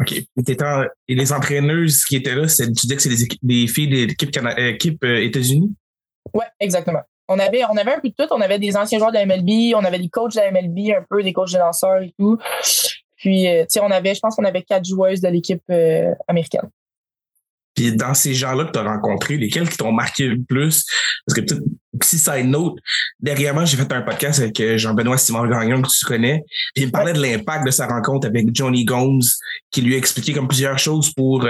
[0.00, 0.12] OK.
[1.08, 3.10] Et les entraîneuses qui étaient là, tu dis que c'est
[3.42, 5.74] des, filles de l'équipe équipe, euh, États-Unis?
[6.32, 7.02] Oui, exactement.
[7.28, 8.26] On avait, on avait un peu de tout.
[8.30, 10.96] On avait des anciens joueurs de la MLB, on avait des coachs de la MLB,
[10.96, 12.38] un peu des coachs de lanceurs et tout.
[13.18, 16.14] Puis, euh, tu sais, on avait, je pense qu'on avait quatre joueuses de l'équipe euh,
[16.26, 16.70] américaine.
[17.74, 20.84] Puis dans ces gens-là que tu as rencontrés, lesquels qui t'ont marqué le plus?
[21.26, 21.62] Parce que peut-être,
[21.98, 22.78] petit side note,
[23.20, 26.44] derrière moi, j'ai fait un podcast avec euh, Jean-Benoît Simon Gagnon que tu connais.
[26.74, 29.22] Puis il me parlait de l'impact de sa rencontre avec Johnny Gomes,
[29.70, 31.46] qui lui a expliqué comme plusieurs choses pour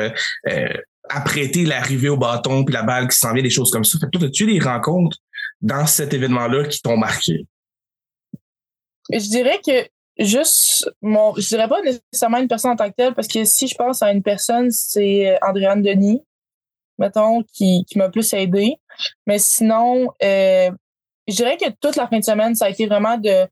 [1.11, 3.99] apprêter l'arrivée au bâton puis la balle qui s'en vient, des choses comme ça.
[3.99, 5.17] Fait que toi, as-tu des rencontres
[5.61, 7.47] dans cet événement-là qui t'ont marqué?
[9.11, 13.15] Je dirais que juste mon je dirais pas nécessairement une personne en tant que telle
[13.15, 16.23] parce que si je pense à une personne c'est euh, Andréane Denis
[16.99, 18.75] mettons qui, qui m'a plus aidé.
[19.27, 20.71] Mais sinon euh,
[21.29, 23.47] je dirais que toute la fin de semaine ça a été vraiment de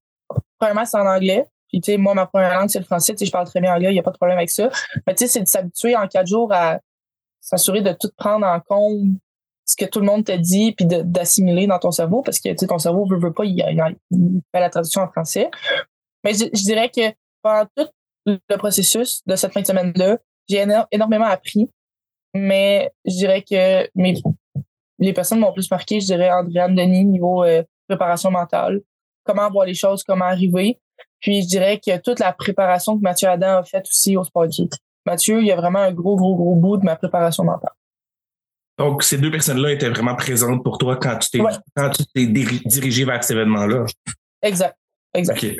[0.58, 1.46] premièrement c'est en anglais.
[1.68, 3.12] Puis tu sais moi ma première langue c'est le français.
[3.12, 4.68] Tu sais je parle très bien anglais il y a pas de problème avec ça.
[5.06, 6.80] Mais tu sais c'est de s'habituer en quatre jours à
[7.40, 9.08] s'assurer de tout prendre en compte
[9.66, 12.78] ce que tout le monde te dit puis d'assimiler dans ton cerveau parce que ton
[12.78, 13.58] cerveau veut, veut pas il,
[14.10, 15.50] il fait la traduction en français
[16.26, 17.88] mais je, dirais que pendant tout
[18.26, 21.70] le processus de cette fin de semaine-là, j'ai énormément appris.
[22.34, 24.20] Mais je dirais que mes,
[24.98, 28.82] les personnes m'ont plus marqué, je dirais Andréane Denis, niveau euh, préparation mentale,
[29.24, 30.80] comment voir les choses, comment arriver.
[31.20, 34.48] Puis je dirais que toute la préparation que Mathieu Adam a faite aussi au Sport
[35.06, 37.70] Mathieu, il y a vraiment un gros, gros, gros bout de ma préparation mentale.
[38.78, 41.40] Donc, ces deux personnes-là étaient vraiment présentes pour toi quand tu
[42.14, 43.86] t'es dirigé vers cet événement-là.
[44.42, 44.76] Exact.
[45.14, 45.56] Exact.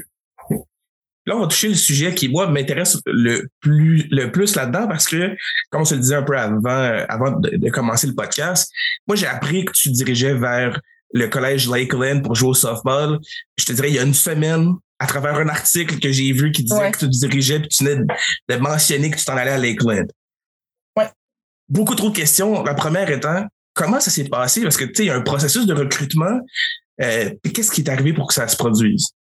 [1.26, 5.08] Là, on va toucher le sujet qui, moi, m'intéresse le plus, le plus là-dedans parce
[5.08, 5.36] que,
[5.70, 8.70] comme on se le disait un peu avant, euh, avant de, commencer le podcast,
[9.08, 10.80] moi, j'ai appris que tu dirigeais vers
[11.12, 13.18] le collège Lakeland pour jouer au softball.
[13.56, 16.52] Je te dirais, il y a une semaine, à travers un article que j'ai vu
[16.52, 18.04] qui disait que tu dirigeais puis tu venais
[18.48, 20.06] de, mentionner que tu t'en allais à Lakeland.
[21.68, 22.62] Beaucoup trop de questions.
[22.62, 24.62] La première étant, comment ça s'est passé?
[24.62, 26.40] Parce que, tu sais, il y a un processus de recrutement.
[27.00, 29.12] Euh, Qu'est-ce qui est arrivé pour que ça se produise?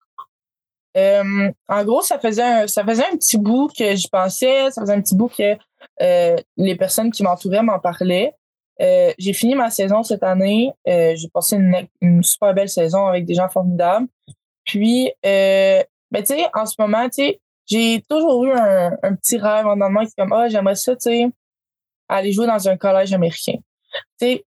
[0.96, 4.80] Euh, en gros, ça faisait un, ça faisait un petit bout que j'y pensais, ça
[4.80, 5.56] faisait un petit bout que
[6.02, 8.32] euh, les personnes qui m'entouraient m'en parlaient.
[8.80, 10.72] Euh, j'ai fini ma saison cette année.
[10.86, 11.56] j'ai passé
[12.00, 14.06] une, super belle saison avec des gens formidables.
[14.64, 19.66] Puis, ben, tu sais, en ce moment, tu sais, j'ai toujours eu un, petit rêve
[19.66, 21.26] en dedans qui est comme, ah, j'aimerais ça, tu sais,
[22.08, 23.58] aller jouer dans un collège américain.
[24.20, 24.44] Tu sais,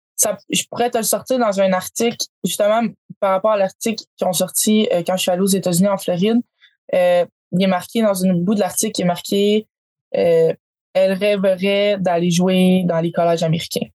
[0.50, 2.82] je pourrais te le sortir dans un article, justement,
[3.20, 5.98] par rapport à l'article qui ont sorti euh, quand je suis allée aux États-Unis en
[5.98, 6.38] Floride.
[6.94, 9.68] Euh, il est marqué dans une bout de l'article, il est marqué
[10.16, 10.54] euh,
[10.94, 13.88] Elle rêverait d'aller jouer dans les collèges américains.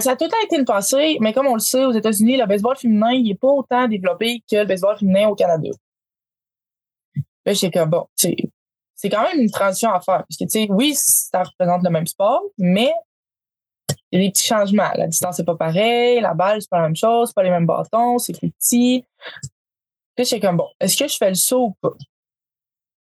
[0.00, 2.36] Ça a tout le temps été une pensée, mais comme on le sait, aux États-Unis,
[2.36, 5.68] le baseball féminin, n'est pas autant développé que le baseball féminin au Canada.
[7.46, 8.06] Là, j'étais comme, bon,
[9.04, 10.24] c'est c'est quand même une transition à faire.
[10.26, 12.90] Parce que, tu sais, oui, ça représente le même sport, mais
[14.10, 14.90] il y a des petits changements.
[14.94, 17.50] La distance n'est pas pareille, la balle, c'est pas la même chose, c'est pas les
[17.50, 19.04] mêmes bâtons, c'est plus petit.
[20.16, 21.94] Puis j'étais comme, bon, est-ce que je fais le saut ou pas?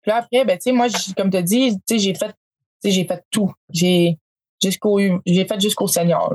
[0.00, 2.34] Puis là, après, ben, tu sais, moi, comme tu as dit, tu sais, j'ai fait,
[2.82, 3.52] j'ai fait tout.
[3.70, 4.18] J'ai,
[4.60, 6.34] jusqu'au, j'ai fait jusqu'au senior.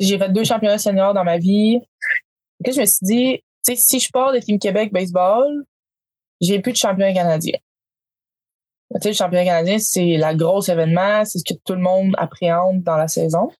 [0.00, 1.78] J'ai fait deux championnats seniors dans ma vie.
[2.64, 5.64] Puis je me suis dit, tu sais, si je pars de Team Québec baseball,
[6.40, 7.56] j'ai plus de champion canadien.
[8.94, 12.14] Tu sais, le championnat canadien, c'est la grosse événement, c'est ce que tout le monde
[12.18, 13.50] appréhende dans la saison.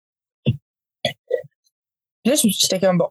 [0.45, 0.55] Puis
[2.25, 3.11] là, j'étais comme bon.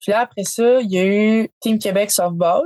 [0.00, 2.64] Puis là, après ça, il y a eu Team Québec Softball.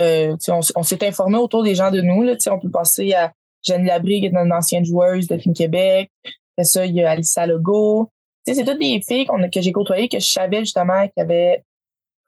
[0.00, 2.22] Euh, on, on s'est informé autour des gens de nous.
[2.22, 6.10] Là, on peut passer à Jeanne Labrie, qui est une ancienne joueuse de Team Québec.
[6.52, 8.10] Après ça, il y a Alissa Legault.
[8.46, 11.64] C'est toutes des filles que j'ai côtoyées, que je savais justement qu'elles avaient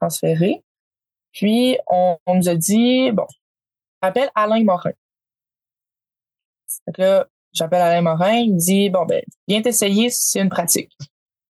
[0.00, 0.62] transféré.
[1.32, 3.26] Puis, on, on, nous a dit, bon,
[4.06, 4.92] appelle Alain Morin.
[6.84, 10.92] Fait là, j'appelle Alain Morin, il me dit, bon, ben, viens t'essayer, c'est une pratique.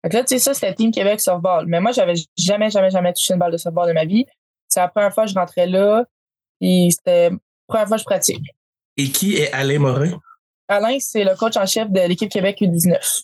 [0.01, 1.65] Fait que là, tu sais, ça, c'était Team Québec Softball.
[1.67, 4.25] Mais moi, j'avais jamais, jamais, jamais touché une balle de softball de ma vie.
[4.67, 6.05] C'est la première fois que je rentrais là,
[6.62, 8.45] et c'était la première fois que je pratique.
[8.97, 10.19] Et qui est Alain Morin?
[10.67, 13.23] Alain, c'est le coach en chef de l'équipe Québec U19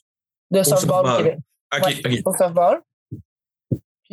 [0.52, 1.40] de softball, au Québec.
[1.76, 2.22] OK, OK.
[2.26, 2.82] Au softball.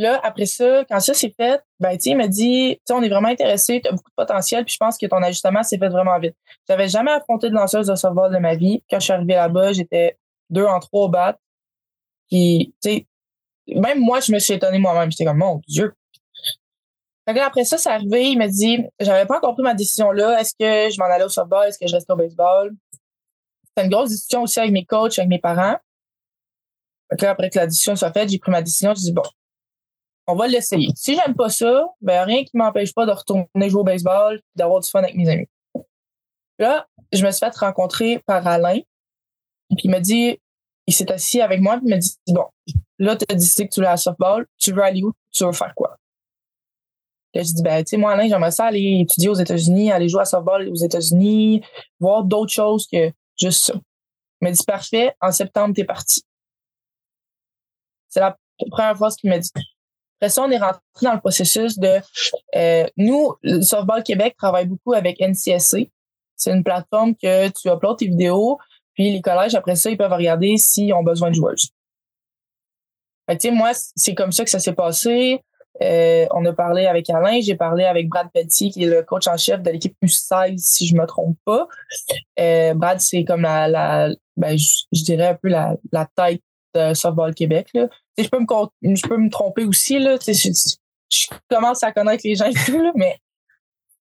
[0.03, 3.29] Là, après ça, quand ça s'est fait, ben, il m'a dit, tu on est vraiment
[3.29, 6.19] intéressé, tu as beaucoup de potentiel, puis je pense que ton ajustement s'est fait vraiment
[6.19, 6.35] vite.
[6.69, 8.83] J'avais jamais affronté de lanceuse de softball de ma vie.
[8.91, 10.19] Quand je suis arrivé là-bas, j'étais
[10.51, 11.39] deux en trois au bat.
[12.29, 13.07] Puis, tu sais,
[13.69, 15.13] même moi, je me suis étonné moi-même.
[15.13, 15.95] J'étais comme, mon Dieu.
[17.25, 20.41] Après ça, c'est arrivé, il m'a dit, j'avais pas encore pris ma décision là.
[20.41, 21.69] Est-ce que je m'en allais au softball?
[21.69, 22.73] Est-ce que je restais au baseball?
[23.69, 25.77] C'était une grosse discussion aussi avec mes coachs, avec mes parents.
[27.09, 28.93] Après que la décision soit faite, j'ai pris ma décision.
[28.95, 29.23] Je dis, bon,
[30.27, 30.89] on va l'essayer.
[30.95, 34.59] Si j'aime pas ça, ben rien qui m'empêche pas de retourner jouer au baseball et
[34.59, 35.49] d'avoir du fun avec mes amis.
[36.59, 38.81] Là, je me suis fait rencontrer par Alain.
[39.71, 40.39] Puis il m'a dit,
[40.87, 42.47] il s'est assis avec moi, puis il m'a dit Bon,
[42.99, 45.13] là, tu as décidé que tu veux à softball, tu veux aller où?
[45.33, 45.97] Tu veux faire quoi?
[47.35, 50.09] Là, je dis Ben, tu sais, moi, Alain, j'aimerais ça aller étudier aux États-Unis, aller
[50.09, 51.63] jouer à softball aux États-Unis,
[51.99, 53.75] voir d'autres choses que juste ça.
[53.75, 56.23] Il m'a dit Parfait, en septembre, t'es parti.
[58.09, 58.37] C'est la
[58.71, 59.51] première fois qu'il m'a dit.
[60.23, 61.99] Après ça, on est rentré dans le processus de
[62.55, 65.91] euh, nous, Softball Québec travaille beaucoup avec NCSC.
[66.37, 68.57] C'est une plateforme que tu uploads tes vidéos,
[68.95, 71.71] puis les collèges, après ça, ils peuvent regarder s'ils ont besoin de joueuses.
[73.29, 75.41] Fait que, moi, c'est comme ça que ça s'est passé.
[75.83, 79.27] Euh, on a parlé avec Alain, j'ai parlé avec Brad Petit, qui est le coach
[79.27, 81.67] en chef de l'équipe U16, si je me trompe pas.
[82.39, 86.43] Euh, Brad, c'est comme la, ben, je, dirais un peu la, la tête
[86.75, 87.69] de Softball Québec.
[87.75, 87.89] Là.
[88.19, 88.47] Je peux me
[88.97, 90.17] je peux me tromper aussi là.
[90.27, 93.19] Je, commence à connaître les gens et tout là, mais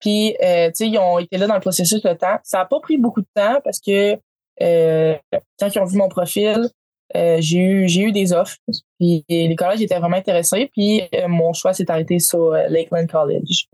[0.00, 2.38] puis euh, ils ont été là dans le processus de temps.
[2.42, 4.18] Ça a pas pris beaucoup de temps parce que
[4.62, 5.16] euh,
[5.58, 6.68] quand ils ont vu mon profil
[7.16, 8.56] euh, j'ai eu eu des offres
[8.98, 13.66] puis les collèges étaient vraiment intéressés puis euh, mon choix s'est arrêté sur Lakeland College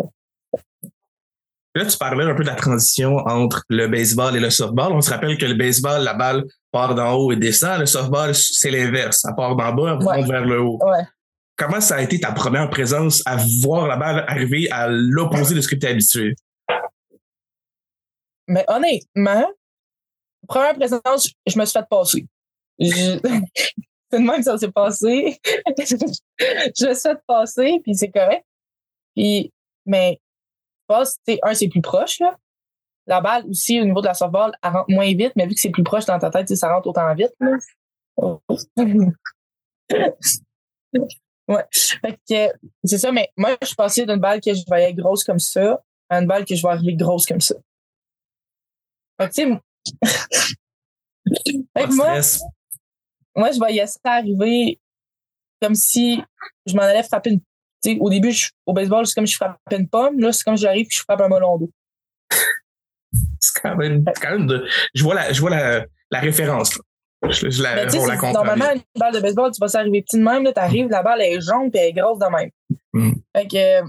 [1.74, 4.92] Là, tu parlais un peu de la transition entre le baseball et le softball.
[4.92, 7.78] On se rappelle que le baseball, la balle part d'en haut et descend.
[7.78, 9.24] Le softball, c'est l'inverse.
[9.28, 10.80] Elle part d'en bas, elle monte vers le haut.
[11.56, 15.60] Comment ça a été ta première présence à voir la balle arriver à l'opposé de
[15.60, 16.34] ce que tu es habitué?
[18.48, 19.48] Mais honnêtement,
[20.48, 22.26] première présence, je me suis fait passer.
[22.80, 25.38] c'est de même que ça s'est passé.
[25.78, 28.44] je me suis fait passer, puis c'est correct.
[29.14, 29.52] Puis,
[29.86, 30.18] mais
[30.90, 32.36] un, c'est plus proche, là.
[33.06, 35.60] La balle aussi, au niveau de la softball, elle rentre moins vite, mais vu que
[35.60, 37.32] c'est plus proche dans ta tête, ça rentre autant vite,
[41.48, 41.64] ouais.
[42.84, 45.82] c'est ça, mais moi, je suis passé d'une balle que je voyais grosse comme ça
[46.08, 47.54] à une balle que je vais arriver grosse comme ça.
[49.20, 49.46] Fait que, tu sais,
[51.92, 52.20] moi,
[53.36, 54.80] moi, je voyais ça arriver
[55.60, 56.22] comme si
[56.66, 57.40] je m'en allais frapper une
[57.98, 58.34] au début,
[58.66, 60.20] au baseball, c'est comme si je frappais une pomme.
[60.20, 61.70] Là, c'est comme si j'arrive et je frappe un melon d'eau.
[63.40, 66.78] c'est quand même, quand même de, je vois la, je vois la, la référence.
[67.28, 70.16] Je, je la, ben, on la Normalement, une balle de baseball, tu vas s'arriver petit
[70.16, 72.50] de même, là, t'arrives, la balle est jaune et elle est grosse de même.
[72.94, 73.12] Mm.
[73.36, 73.88] Fait que,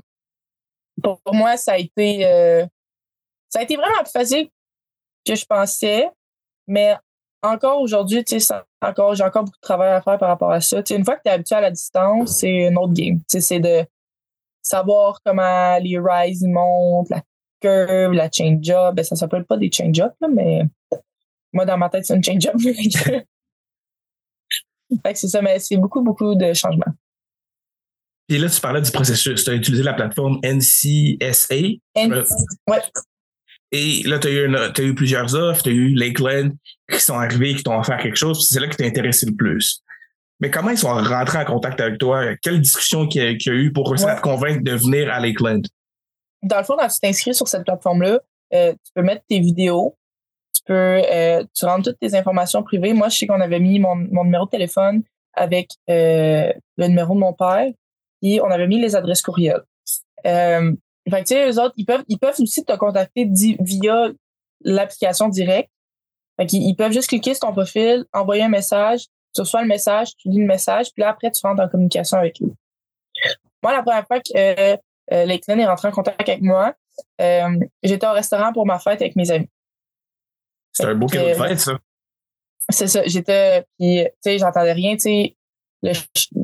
[1.01, 2.65] pour, moi, ça a été, euh,
[3.49, 4.49] ça a été vraiment plus facile
[5.25, 6.09] que je pensais,
[6.67, 6.95] mais
[7.43, 10.61] encore aujourd'hui, tu sais, encore, j'ai encore beaucoup de travail à faire par rapport à
[10.61, 10.81] ça.
[10.83, 13.17] Tu sais, une fois que tu es habitué à la distance, c'est un autre game.
[13.19, 13.85] Tu sais, c'est de
[14.61, 17.21] savoir comment les rise montent, la
[17.59, 18.95] curve, la change-up.
[18.95, 20.63] Ben, ça s'appelle pas des change-up, mais
[21.53, 22.55] moi, dans ma tête, c'est une change-up.
[22.61, 23.25] fait
[25.13, 26.93] que c'est ça, mais c'est beaucoup, beaucoup de changements.
[28.29, 29.43] Et là, tu parlais du processus.
[29.43, 31.55] Tu as utilisé la plateforme NCSA.
[31.95, 32.23] NC,
[32.67, 32.81] ouais.
[33.71, 36.49] Et là, tu as, eu plusieurs offres, tu as eu Lakeland
[36.91, 39.81] qui sont arrivés, qui t'ont offert quelque chose, c'est là qui t'a intéressé le plus.
[40.41, 42.35] Mais comment ils sont rentrés en contact avec toi?
[42.41, 45.61] Quelle discussion qu'il y, a eu pour réussir à te convaincre de venir à Lakeland?
[46.41, 48.19] Dans le fond, quand tu t'inscris sur cette plateforme-là,
[48.53, 49.95] euh, tu peux mettre tes vidéos,
[50.53, 52.93] tu peux, euh, tu rentres toutes tes informations privées.
[52.93, 55.03] Moi, je sais qu'on avait mis mon, mon, numéro de téléphone
[55.33, 57.71] avec euh, le numéro de mon père
[58.21, 59.61] et on avait mis les adresses courriel.
[60.25, 60.73] Euh,
[61.09, 63.27] fait tu sais, eux autres, ils peuvent, ils peuvent aussi te contacter
[63.59, 64.09] via
[64.63, 65.69] l'application directe.
[66.39, 70.15] Fait ils peuvent juste cliquer sur ton profil, envoyer un message, tu reçois le message,
[70.17, 72.53] tu lis le message, puis là, après, tu rentres en communication avec eux.
[73.63, 74.77] Moi, la première fois que euh,
[75.11, 76.73] euh est rentré en contact avec moi,
[77.19, 79.49] euh, j'étais au restaurant pour ma fête avec mes amis.
[80.71, 81.77] C'est un beau cadeau de fête, ça.
[82.69, 83.03] C'est ça.
[83.05, 85.35] J'étais, puis, tu sais, j'entendais rien, tu sais.
[85.83, 85.95] Tu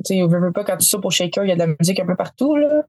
[0.04, 2.00] sais, on veut pas quand tu sors pour Shaker, il y a de la musique
[2.00, 2.84] un peu partout, là.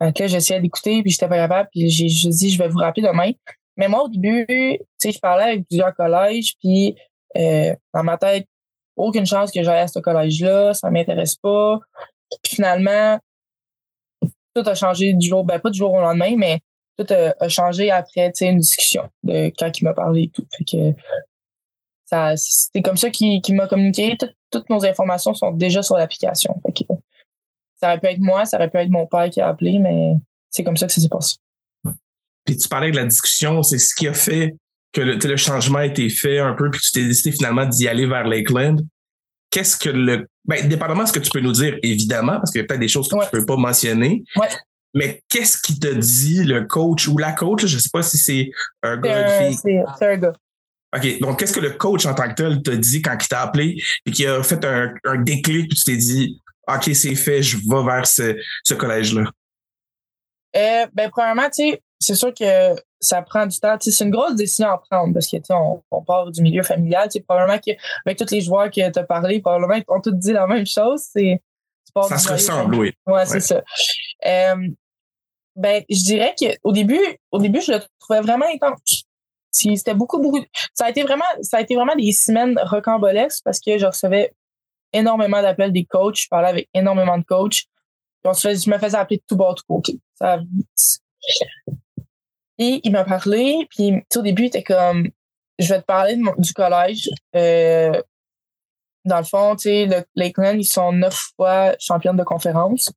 [0.00, 3.02] Là, j'essayais d'écouter, puis j'étais pas capable, puis j'ai juste dit, je vais vous rappeler
[3.02, 3.30] demain.
[3.76, 6.94] Mais moi, au début, tu sais, je parlais avec plusieurs collèges, puis
[7.36, 8.46] euh, dans ma tête,
[8.96, 11.78] aucune chance que j'aille à ce collège-là, ça m'intéresse pas.
[12.42, 13.18] Puis finalement,
[14.54, 16.60] tout a changé du jour, ben pas du jour au lendemain, mais
[16.96, 20.46] tout a, changé après, tu sais, une discussion de quand il m'a parlé et tout.
[20.56, 21.00] Fait que
[22.06, 24.16] ça, c'est comme ça qu'il m'a communiqué.
[24.50, 26.54] toutes nos informations sont déjà sur l'application.
[26.64, 26.92] Fait que
[27.80, 30.14] ça aurait pu être moi, ça aurait pu être mon père qui a appelé, mais
[30.50, 31.36] c'est comme ça que ça s'est passé.
[32.44, 34.56] Puis tu parlais de la discussion, c'est ce qui a fait
[34.92, 38.06] que le, changement a été fait un peu, puis tu t'es décidé finalement d'y aller
[38.06, 38.76] vers Lakeland.
[39.50, 40.26] Qu'est-ce que le.
[40.44, 42.80] Ben, dépendamment de ce que tu peux nous dire, évidemment, parce qu'il y a peut-être
[42.80, 44.22] des choses que tu peux pas mentionner.
[44.36, 44.48] Ouais.
[44.94, 47.66] Mais qu'est-ce qui te dit le coach ou la coach?
[47.66, 48.50] Je sais pas si c'est
[48.82, 50.32] un gars ou C'est un gars.
[50.96, 51.20] OK.
[51.20, 53.82] Donc, qu'est-ce que le coach en tant que tel t'a dit quand il t'a appelé
[54.06, 57.56] et qui a fait un, un déclic puis tu t'es dit OK, c'est fait, je
[57.56, 59.24] vais vers ce, ce collège-là?
[60.56, 63.76] Euh, ben, premièrement, tu sais, c'est sûr que ça prend du temps.
[63.80, 67.08] C'est une grosse décision à prendre parce que on, on part du milieu familial.
[67.26, 70.46] Probablement qu'avec tous les joueurs que tu as parlé, probablement qu'ils ont tous dit la
[70.46, 71.02] même chose.
[71.12, 71.40] C'est,
[72.08, 72.92] ça se ressemble, oui.
[73.06, 73.62] Ouais, c'est ça.
[74.26, 74.68] Euh,
[75.54, 77.00] ben, je dirais qu'au début,
[77.30, 79.04] au début, je le trouvais vraiment intense.
[79.50, 80.44] C'était beaucoup, beaucoup.
[80.74, 84.34] Ça a été vraiment, ça a été vraiment des semaines rocambolesques parce que je recevais
[84.96, 86.16] énormément d'appels des coachs.
[86.22, 87.64] Je parlais avec énormément de coachs.
[88.24, 89.98] je me faisais appeler tout bas, tout côté.
[90.14, 90.40] Ça...
[92.58, 95.08] Et il m'a parlé, puis au début, il était comme,
[95.58, 97.10] je vais te parler du collège.
[97.34, 98.00] Euh,
[99.04, 102.90] dans le fond, tu sais, le Lakeland, ils sont neuf fois championnes de conférence.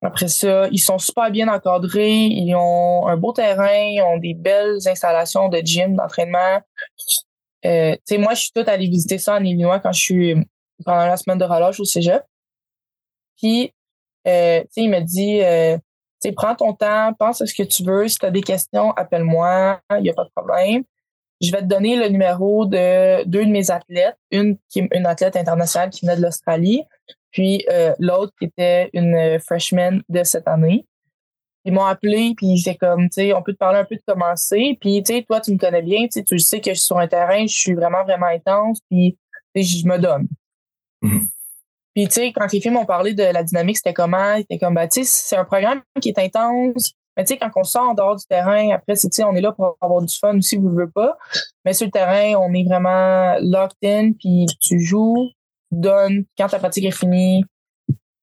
[0.00, 4.34] Après ça, ils sont super bien encadrés, ils ont un beau terrain, ils ont des
[4.34, 6.60] belles installations de gym, d'entraînement.
[7.64, 10.34] Euh, tu sais, moi, je suis toute allée visiter ça en Illinois quand je suis
[10.84, 12.22] pendant la semaine de relâche au cégep.
[13.36, 13.72] Puis,
[14.26, 17.54] euh, tu sais, il me dit, euh, tu sais, prends ton temps, pense à ce
[17.54, 18.08] que tu veux.
[18.08, 20.82] Si tu as des questions, appelle-moi, il n'y a pas de problème.
[21.40, 25.06] Je vais te donner le numéro de deux de mes athlètes, une qui est une
[25.06, 26.82] athlète internationale qui venait de l'Australie,
[27.30, 30.84] puis euh, l'autre qui était une freshman de cette année.
[31.64, 34.02] Ils m'ont appelé, puis c'est comme, tu sais, on peut te parler un peu de
[34.06, 34.78] commencer.
[34.80, 36.86] Puis, tu sais, toi, tu me connais bien, tu sais, tu sais que je suis
[36.86, 39.16] sur un terrain, je suis vraiment, vraiment intense, puis
[39.54, 40.28] je me donne.
[41.02, 41.28] Mhm.
[41.94, 44.36] Puis, tu sais, quand les filles m'ont parlé de la dynamique, c'était comment?
[44.36, 46.92] C'était comme, tu sais, c'est un programme qui est intense.
[47.16, 49.40] Mais tu sais, quand on sort en dehors du terrain, après, tu sais, on est
[49.40, 51.18] là pour avoir du fun aussi, vous ne voulez pas.
[51.64, 55.28] Mais sur le terrain, on est vraiment locked in, puis tu joues,
[55.72, 56.24] tu donnes.
[56.38, 57.44] Quand ta pratique est finie,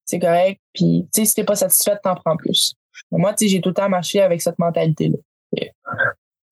[0.05, 0.61] c'est correct.
[0.73, 2.75] Puis, tu sais, si t'es pas satisfait, t'en prends plus.
[3.11, 5.17] moi, tu sais, j'ai tout le temps marché avec cette mentalité-là.
[5.57, 5.69] Tu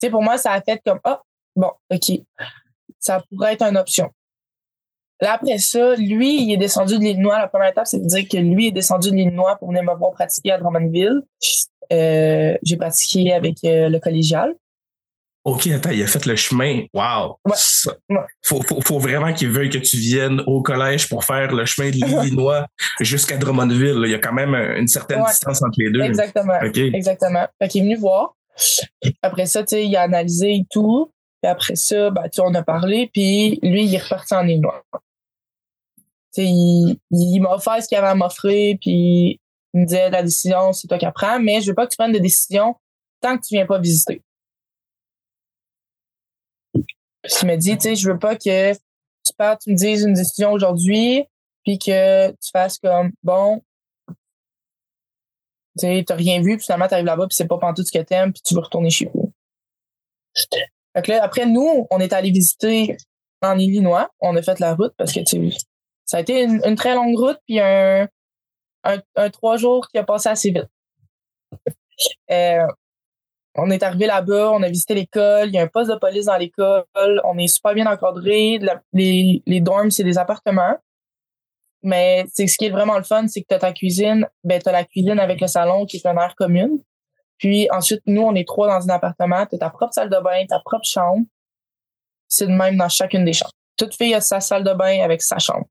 [0.02, 1.22] sais, pour moi, ça a fait comme, ah,
[1.56, 2.20] bon, OK,
[3.00, 4.12] ça pourrait être une option.
[5.22, 7.40] Là, après ça, lui, il est descendu de l'Illinois.
[7.40, 9.96] La première étape, c'est de dire que lui est descendu de l'Illinois pour venir me
[9.96, 11.22] voir pratiquer à Drummondville.
[11.92, 14.56] Euh, j'ai pratiqué avec euh, le collégial.
[15.46, 16.84] OK, attends, il a fait le chemin.
[16.94, 17.38] Wow!
[17.46, 18.22] Ouais.
[18.44, 21.90] Faut, faut, faut, vraiment qu'il veuille que tu viennes au collège pour faire le chemin
[21.90, 22.66] de l'Illinois
[23.02, 24.04] jusqu'à Drummondville.
[24.06, 26.02] Il y a quand même une certaine distance entre les deux.
[26.02, 26.60] Exactement.
[26.62, 27.46] Exactement.
[27.62, 28.36] Fait qu'il est venu voir.
[29.22, 31.12] Après ça, tu sais, il a analysé et tout.
[31.44, 34.82] Puis après ça, ben, tu on a parlé, puis lui, il est reparti en Illinois
[36.42, 39.40] il, il m'a offert ce qu'il avait à m'offrir, puis
[39.74, 41.98] il me disait la décision, c'est toi qui prends, mais je veux pas que tu
[41.98, 42.76] prennes de décision
[43.22, 44.22] tant que tu viens pas visiter.
[46.74, 50.04] Puis il m'a dit, tu sais, je veux pas que tu partes, tu me dises
[50.04, 51.26] une décision aujourd'hui,
[51.64, 53.62] puis que tu fasses comme, bon,
[55.78, 58.04] tu sais, t'as rien vu, puis finalement, t'arrives là-bas, puis c'est pas tout ce que
[58.04, 59.32] t'aimes, puis tu veux retourner chez vous.
[60.96, 62.98] Fait que là, après, nous, on est allé visiter
[63.42, 64.10] en Illinois.
[64.20, 65.52] On a fait la route parce que, tu
[66.06, 68.08] ça a été une, très longue route, puis un,
[68.84, 70.68] un, trois jours qui a passé assez vite.
[72.32, 72.68] Euh,
[73.56, 76.26] on est arrivé là-bas, on a visité l'école, il y a un poste de police
[76.26, 76.84] dans l'école,
[77.24, 78.60] on est super bien encadré.
[78.92, 80.78] les, les dorms, c'est des appartements.
[81.84, 84.70] Mais ce qui est vraiment le fun, c'est que tu as ta cuisine, ben tu
[84.70, 86.80] as la cuisine avec le salon qui est une aire commune.
[87.44, 90.18] Puis ensuite, nous, on est trois dans un appartement, tu as ta propre salle de
[90.24, 91.26] bain, ta propre chambre.
[92.30, 93.52] C'est de même dans chacune des chambres.
[93.76, 95.66] Toute fille a sa salle de bain avec sa chambre.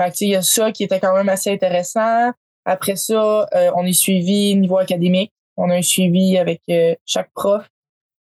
[0.00, 2.32] Fait il y a ça qui était quand même assez intéressant.
[2.64, 5.34] Après ça, euh, on est suivi niveau académique.
[5.58, 7.68] On a un suivi avec euh, chaque prof.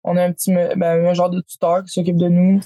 [0.03, 2.63] On a un petit ben, genre de tuteur qui s'occupe de nous.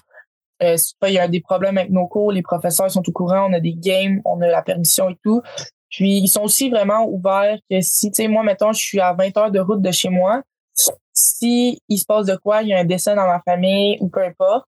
[0.62, 0.77] Euh,
[1.09, 3.61] il y a des problèmes avec nos cours, les professeurs sont au courant, on a
[3.61, 5.42] des games, on a la permission et tout.
[5.90, 9.12] Puis ils sont aussi vraiment ouverts que si, tu sais, moi, mettons, je suis à
[9.12, 10.42] 20 heures de route de chez moi,
[11.12, 14.09] si il se passe de quoi, il y a un décès dans ma famille ou
[14.09, 14.66] peu importe,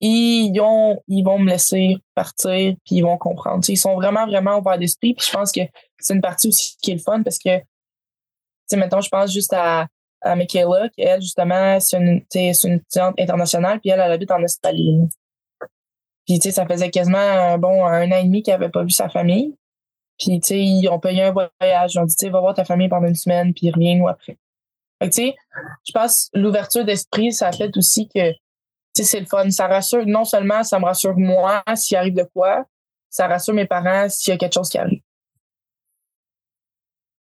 [0.00, 3.62] ils, ont, ils vont me laisser partir puis ils vont comprendre.
[3.68, 5.14] ils sont vraiment, vraiment ouverts d'esprit.
[5.14, 5.60] Puis je pense que
[5.98, 7.64] c'est une partie aussi qui est le fun parce que, tu
[8.68, 9.86] sais, mettons, je pense juste à,
[10.22, 14.42] à Michaela, qui elle, justement, c'est une, une étudiante internationale, puis elle, elle habite en
[14.42, 15.08] Australie.
[16.26, 18.90] Puis, tu sais, ça faisait quasiment, bon, un an et demi qu'elle avait pas vu
[18.90, 19.54] sa famille.
[20.18, 21.94] Puis, tu sais, ils ont payé un voyage.
[21.94, 24.38] Ils ont dit, tu sais, va voir ta famille pendant une semaine, puis reviens-nous après.
[25.02, 25.36] Fait tu sais,
[25.86, 28.38] je pense l'ouverture d'esprit, ça fait aussi que, tu
[28.94, 29.50] sais, c'est le fun.
[29.50, 32.64] Ça rassure, non seulement ça me rassure moi s'il arrive de quoi,
[33.10, 35.00] ça rassure mes parents s'il y a quelque chose qui arrive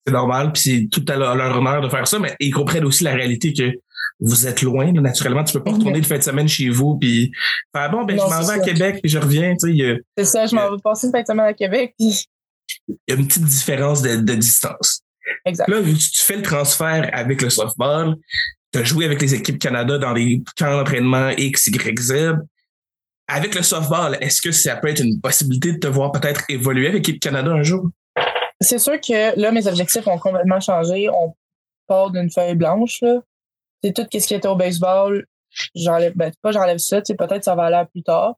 [0.05, 3.03] c'est normal, puis c'est tout à leur, honneur de faire ça, mais ils comprennent aussi
[3.03, 3.71] la réalité que
[4.19, 7.31] vous êtes loin, naturellement, tu peux pas retourner de fin de semaine chez vous, puis
[7.75, 9.97] faire bon, ben je m'en vais à Québec, puis je reviens, tu sais.
[10.17, 12.25] C'est ça, je m'en vais passer une fin de semaine à Québec, puis...
[12.87, 15.01] Il y a une petite différence de, distance.
[15.45, 15.67] Exact.
[15.67, 18.15] Là, vu que tu fais le transfert avec le softball,
[18.73, 22.33] tu as joué avec les équipes Canada dans les camps d'entraînement X, Y, Z.
[23.27, 26.87] Avec le softball, est-ce que ça peut être une possibilité de te voir peut-être évoluer
[26.87, 27.89] avec l'équipe Canada un jour?
[28.61, 31.09] c'est sûr que là, mes objectifs ont complètement changé.
[31.09, 31.33] On
[31.87, 33.03] part d'une feuille blanche.
[33.83, 35.25] C'est tout ce qui était au baseball.
[35.75, 38.35] J'enlève, ben, pas j'enlève ça, peut-être ça va aller plus tard.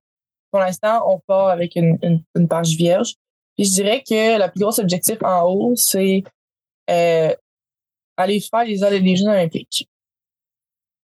[0.49, 1.97] Pour l'instant, on part avec une,
[2.35, 3.15] une, page vierge.
[3.55, 6.23] Puis je dirais que le plus gros objectif en haut, c'est
[6.89, 7.33] euh,
[8.17, 9.89] aller faire les, les Jeux olympiques.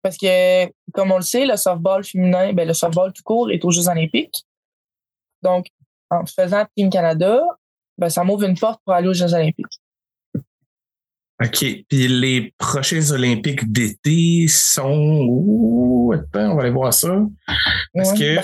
[0.01, 3.63] Parce que, comme on le sait, le softball féminin, ben, le softball tout court est
[3.65, 4.45] aux Jeux olympiques.
[5.41, 5.67] Donc,
[6.09, 7.43] en faisant Team Canada,
[7.97, 9.81] ben, ça m'ouvre une porte pour aller aux Jeux olympiques.
[11.43, 11.65] OK.
[11.87, 16.11] Puis les prochains Olympiques d'été sont où?
[16.13, 17.15] Attends, on va aller voir ça.
[17.93, 18.37] Parce que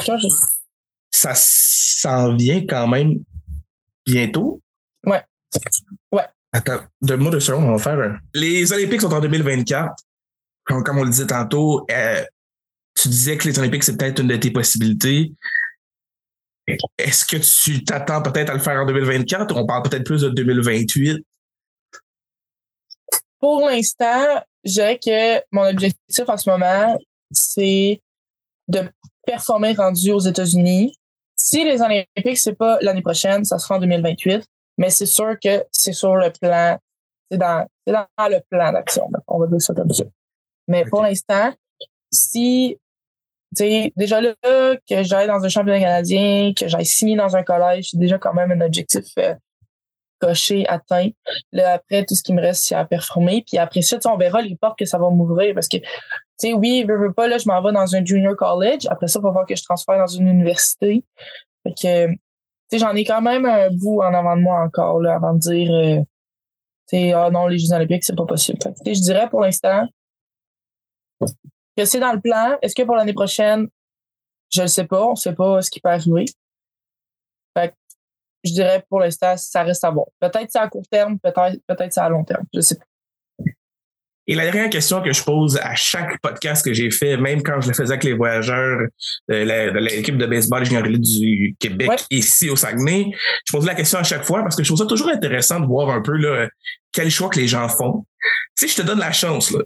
[1.09, 3.23] ça s'en vient quand même
[4.05, 4.61] bientôt?
[5.05, 5.23] Ouais.
[6.11, 6.25] Ouais.
[6.51, 8.17] Attends, deux de secondes, on va faire un.
[8.33, 9.93] Les Olympiques sont en 2024.
[10.65, 12.23] Comme, comme on le disait tantôt, euh,
[12.95, 15.33] tu disais que les Olympiques, c'est peut-être une de tes possibilités.
[16.97, 20.21] Est-ce que tu t'attends peut-être à le faire en 2024 ou on parle peut-être plus
[20.21, 21.25] de 2028?
[23.39, 26.97] Pour l'instant, je dirais que mon objectif en ce moment,
[27.31, 28.01] c'est
[28.69, 28.89] de
[29.25, 30.95] performer rendu aux États-Unis.
[31.35, 34.45] Si les Olympiques, c'est pas l'année prochaine, ça sera en 2028,
[34.77, 36.77] mais c'est sûr que c'est sur le plan,
[37.29, 39.09] c'est dans, dans le plan d'action.
[39.27, 40.03] On va dire ça comme ça.
[40.67, 41.53] Mais pour l'instant,
[42.11, 42.77] si
[43.51, 47.97] déjà là, que j'aille dans un championnat canadien, que j'aille signer dans un collège, c'est
[47.97, 49.35] déjà quand même un objectif euh,
[50.23, 51.09] coché, atteint.
[51.51, 53.43] Là, après, tout ce qui me reste, c'est à performer.
[53.45, 55.53] Puis après ça, on verra les portes que ça va m'ouvrir.
[55.53, 55.85] Parce que, tu
[56.37, 58.85] sais, oui, je veux pas, là, je m'en vais dans un junior college.
[58.89, 61.03] Après ça, il va falloir que je transfère dans une université.
[61.63, 62.19] Fait que, tu
[62.71, 65.39] sais, j'en ai quand même un bout en avant de moi encore, là, avant de
[65.39, 65.99] dire, euh,
[66.87, 68.59] tu sais, ah non, les Jeux olympiques, c'est pas possible.
[68.61, 69.87] Fait je dirais pour l'instant,
[71.77, 72.57] que c'est dans le plan.
[72.61, 73.67] Est-ce que pour l'année prochaine,
[74.49, 76.25] je ne sais pas, on ne sait pas ce qui peut arriver.
[78.43, 80.07] Je dirais pour l'instant, ça reste à voir.
[80.19, 82.43] Peut-être c'est à court terme, peut-être peut c'est à long terme.
[82.53, 82.85] Je sais pas.
[84.25, 87.59] Et la dernière question que je pose à chaque podcast que j'ai fait, même quand
[87.59, 88.87] je le faisais avec les voyageurs
[89.27, 93.11] de l'équipe de baseball junior du Québec ici au Saguenay,
[93.45, 95.65] je pose la question à chaque fois parce que je trouve ça toujours intéressant de
[95.65, 96.47] voir un peu là,
[96.93, 98.05] quel choix que les gens font.
[98.55, 99.59] Si je te donne la chance, là,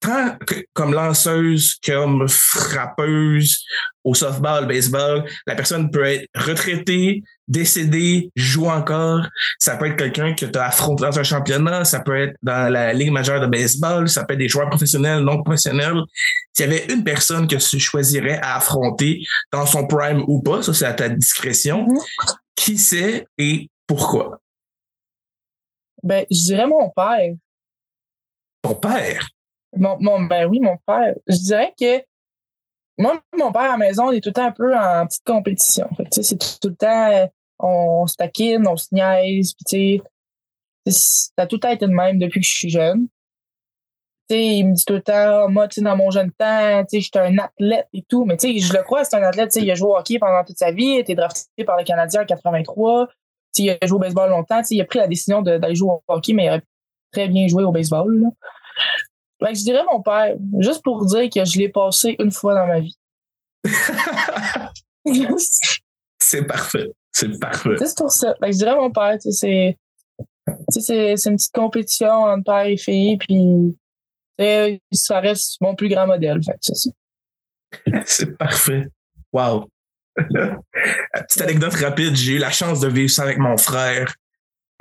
[0.00, 0.36] tant
[0.74, 3.64] comme lanceuse, comme frappeuse
[4.04, 9.26] au softball, baseball, la personne peut être retraitée, décédée, joue encore.
[9.58, 12.72] Ça peut être quelqu'un que tu as affronté dans un championnat, ça peut être dans
[12.72, 16.00] la Ligue majeure de baseball, ça peut être des joueurs professionnels, non professionnels.
[16.52, 20.62] S'il y avait une personne que tu choisirais à affronter dans son prime ou pas,
[20.62, 22.36] ça c'est à ta discrétion, mm-hmm.
[22.54, 24.40] qui c'est et pourquoi?
[26.02, 27.34] Ben, je dirais mon père.
[28.62, 29.28] Ton père?
[29.76, 31.14] Mon, ben oui, mon père.
[31.26, 32.02] Je dirais que
[32.98, 35.24] moi, mon père à la maison, on est tout le temps un peu en petite
[35.24, 35.88] compétition.
[36.10, 40.02] c'est tout, le temps, on, se taquine, on se niaise, puis
[40.86, 43.08] ça a tout le temps été de même depuis que je suis jeune.
[44.30, 48.02] il me dit tout le temps, moi, dans mon jeune temps, j'étais un athlète et
[48.08, 48.24] tout.
[48.24, 49.54] Mais je le crois, c'est un athlète.
[49.56, 51.84] Il a joué au hockey pendant toute sa vie, il a été drafté par le
[51.84, 53.08] Canadien en 83.
[53.58, 54.62] il a joué au baseball longtemps.
[54.70, 56.62] Il a pris la décision d'aller jouer au hockey, mais il aurait
[57.12, 58.32] très bien joué au baseball.
[59.40, 62.66] Ben, je dirais mon père, juste pour dire que je l'ai passé une fois dans
[62.66, 62.96] ma vie.
[66.18, 66.90] c'est parfait.
[67.12, 67.76] C'est parfait.
[67.78, 68.34] C'est pour ça.
[68.40, 69.76] Ben, je dirais mon père, c'est
[70.68, 73.76] c'est une petite compétition entre père et fille, puis
[74.92, 76.40] ça reste mon plus grand modèle.
[78.04, 78.86] c'est parfait.
[79.32, 79.68] Wow.
[80.16, 84.14] Petite anecdote rapide, j'ai eu la chance de vivre ça avec mon frère.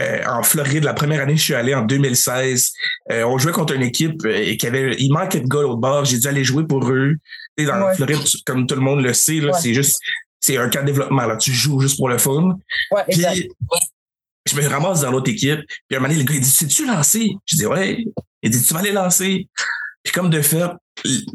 [0.01, 2.73] Euh, en Floride, la première année je suis allé en 2016,
[3.11, 5.77] euh, on jouait contre une équipe euh, et qui avait, il manquait de gars au
[5.77, 6.03] bord.
[6.03, 7.15] J'ai dû aller jouer pour eux.
[7.57, 9.97] Et dans la Floride, comme tout le monde le sait, là, c'est juste,
[10.41, 11.25] c'est un cas de développement.
[11.25, 11.37] Là.
[11.37, 12.57] Tu joues juste pour le fun.
[12.91, 13.49] Ouais, puis,
[14.45, 15.61] je me ramasse dans l'autre équipe.
[15.87, 17.31] Puis un moment donné, le gars, il dit, sais-tu lancer?
[17.45, 18.05] Je dis, ouais.
[18.43, 19.47] Il dit, tu vas aller lancer.
[20.06, 20.70] Puis comme de fait,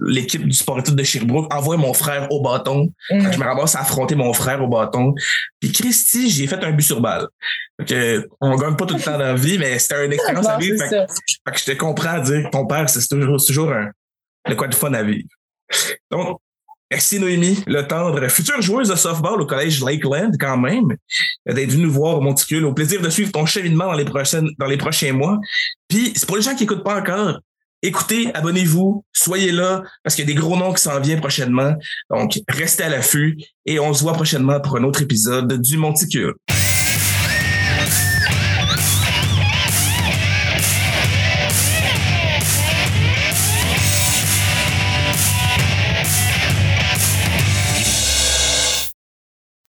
[0.01, 2.89] l'équipe du sportif de Sherbrooke envoie mon frère au bâton.
[3.11, 3.33] Mm.
[3.33, 5.12] Je me ramasse à affronter mon frère au bâton.
[5.59, 7.27] Puis Christy, j'ai fait un but sur balle.
[7.87, 10.57] que on gagne pas tout le temps dans la vie, mais c'était une expérience à
[10.57, 10.79] vivre.
[10.79, 11.07] Fait,
[11.53, 13.91] que je te comprends à dire que ton père, c'est toujours, toujours un,
[14.49, 15.29] de quoi de fun à vivre.
[16.12, 16.39] Donc,
[16.93, 20.97] merci Noémie, le tendre, future joueuse de softball au collège Lakeland quand même,
[21.45, 22.64] d'être venue nous voir au Monticule.
[22.64, 25.39] Au plaisir de suivre ton cheminement dans les prochaines, dans les prochains mois.
[25.89, 27.41] Puis, c'est pour les gens qui écoutent pas encore,
[27.83, 31.74] Écoutez, abonnez-vous, soyez là, parce qu'il y a des gros noms qui s'en viennent prochainement.
[32.11, 36.35] Donc, restez à l'affût et on se voit prochainement pour un autre épisode du Monticule.